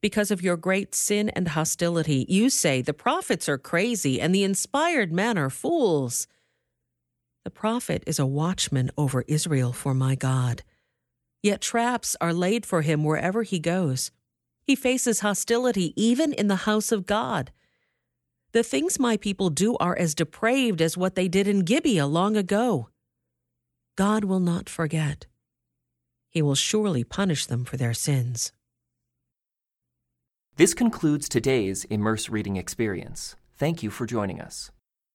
Because 0.00 0.30
of 0.30 0.42
your 0.42 0.56
great 0.56 0.94
sin 0.94 1.28
and 1.30 1.48
hostility, 1.48 2.26
you 2.28 2.48
say 2.48 2.80
the 2.80 2.94
prophets 2.94 3.48
are 3.48 3.58
crazy 3.58 4.20
and 4.20 4.34
the 4.34 4.44
inspired 4.44 5.12
men 5.12 5.36
are 5.36 5.50
fools. 5.50 6.26
The 7.44 7.50
prophet 7.50 8.02
is 8.06 8.18
a 8.18 8.26
watchman 8.26 8.90
over 8.96 9.24
Israel 9.26 9.72
for 9.72 9.94
my 9.94 10.14
God. 10.14 10.62
Yet 11.42 11.60
traps 11.60 12.16
are 12.20 12.32
laid 12.32 12.66
for 12.66 12.82
him 12.82 13.04
wherever 13.04 13.42
he 13.42 13.58
goes. 13.58 14.10
He 14.62 14.74
faces 14.76 15.20
hostility 15.20 15.92
even 15.96 16.32
in 16.32 16.48
the 16.48 16.56
house 16.66 16.92
of 16.92 17.06
God. 17.06 17.52
The 18.52 18.62
things 18.62 18.98
my 18.98 19.18
people 19.18 19.50
do 19.50 19.76
are 19.76 19.96
as 19.96 20.14
depraved 20.14 20.80
as 20.80 20.96
what 20.96 21.14
they 21.14 21.28
did 21.28 21.46
in 21.46 21.66
Gibeah 21.66 22.06
long 22.06 22.34
ago. 22.34 22.88
God 23.94 24.24
will 24.24 24.40
not 24.40 24.70
forget. 24.70 25.26
He 26.30 26.40
will 26.40 26.54
surely 26.54 27.04
punish 27.04 27.44
them 27.44 27.66
for 27.66 27.76
their 27.76 27.92
sins. 27.92 28.52
This 30.56 30.72
concludes 30.72 31.28
today's 31.28 31.84
Immerse 31.84 32.30
Reading 32.30 32.56
Experience. 32.56 33.36
Thank 33.56 33.82
you 33.82 33.90
for 33.90 34.06
joining 34.06 34.40
us. 34.40 34.70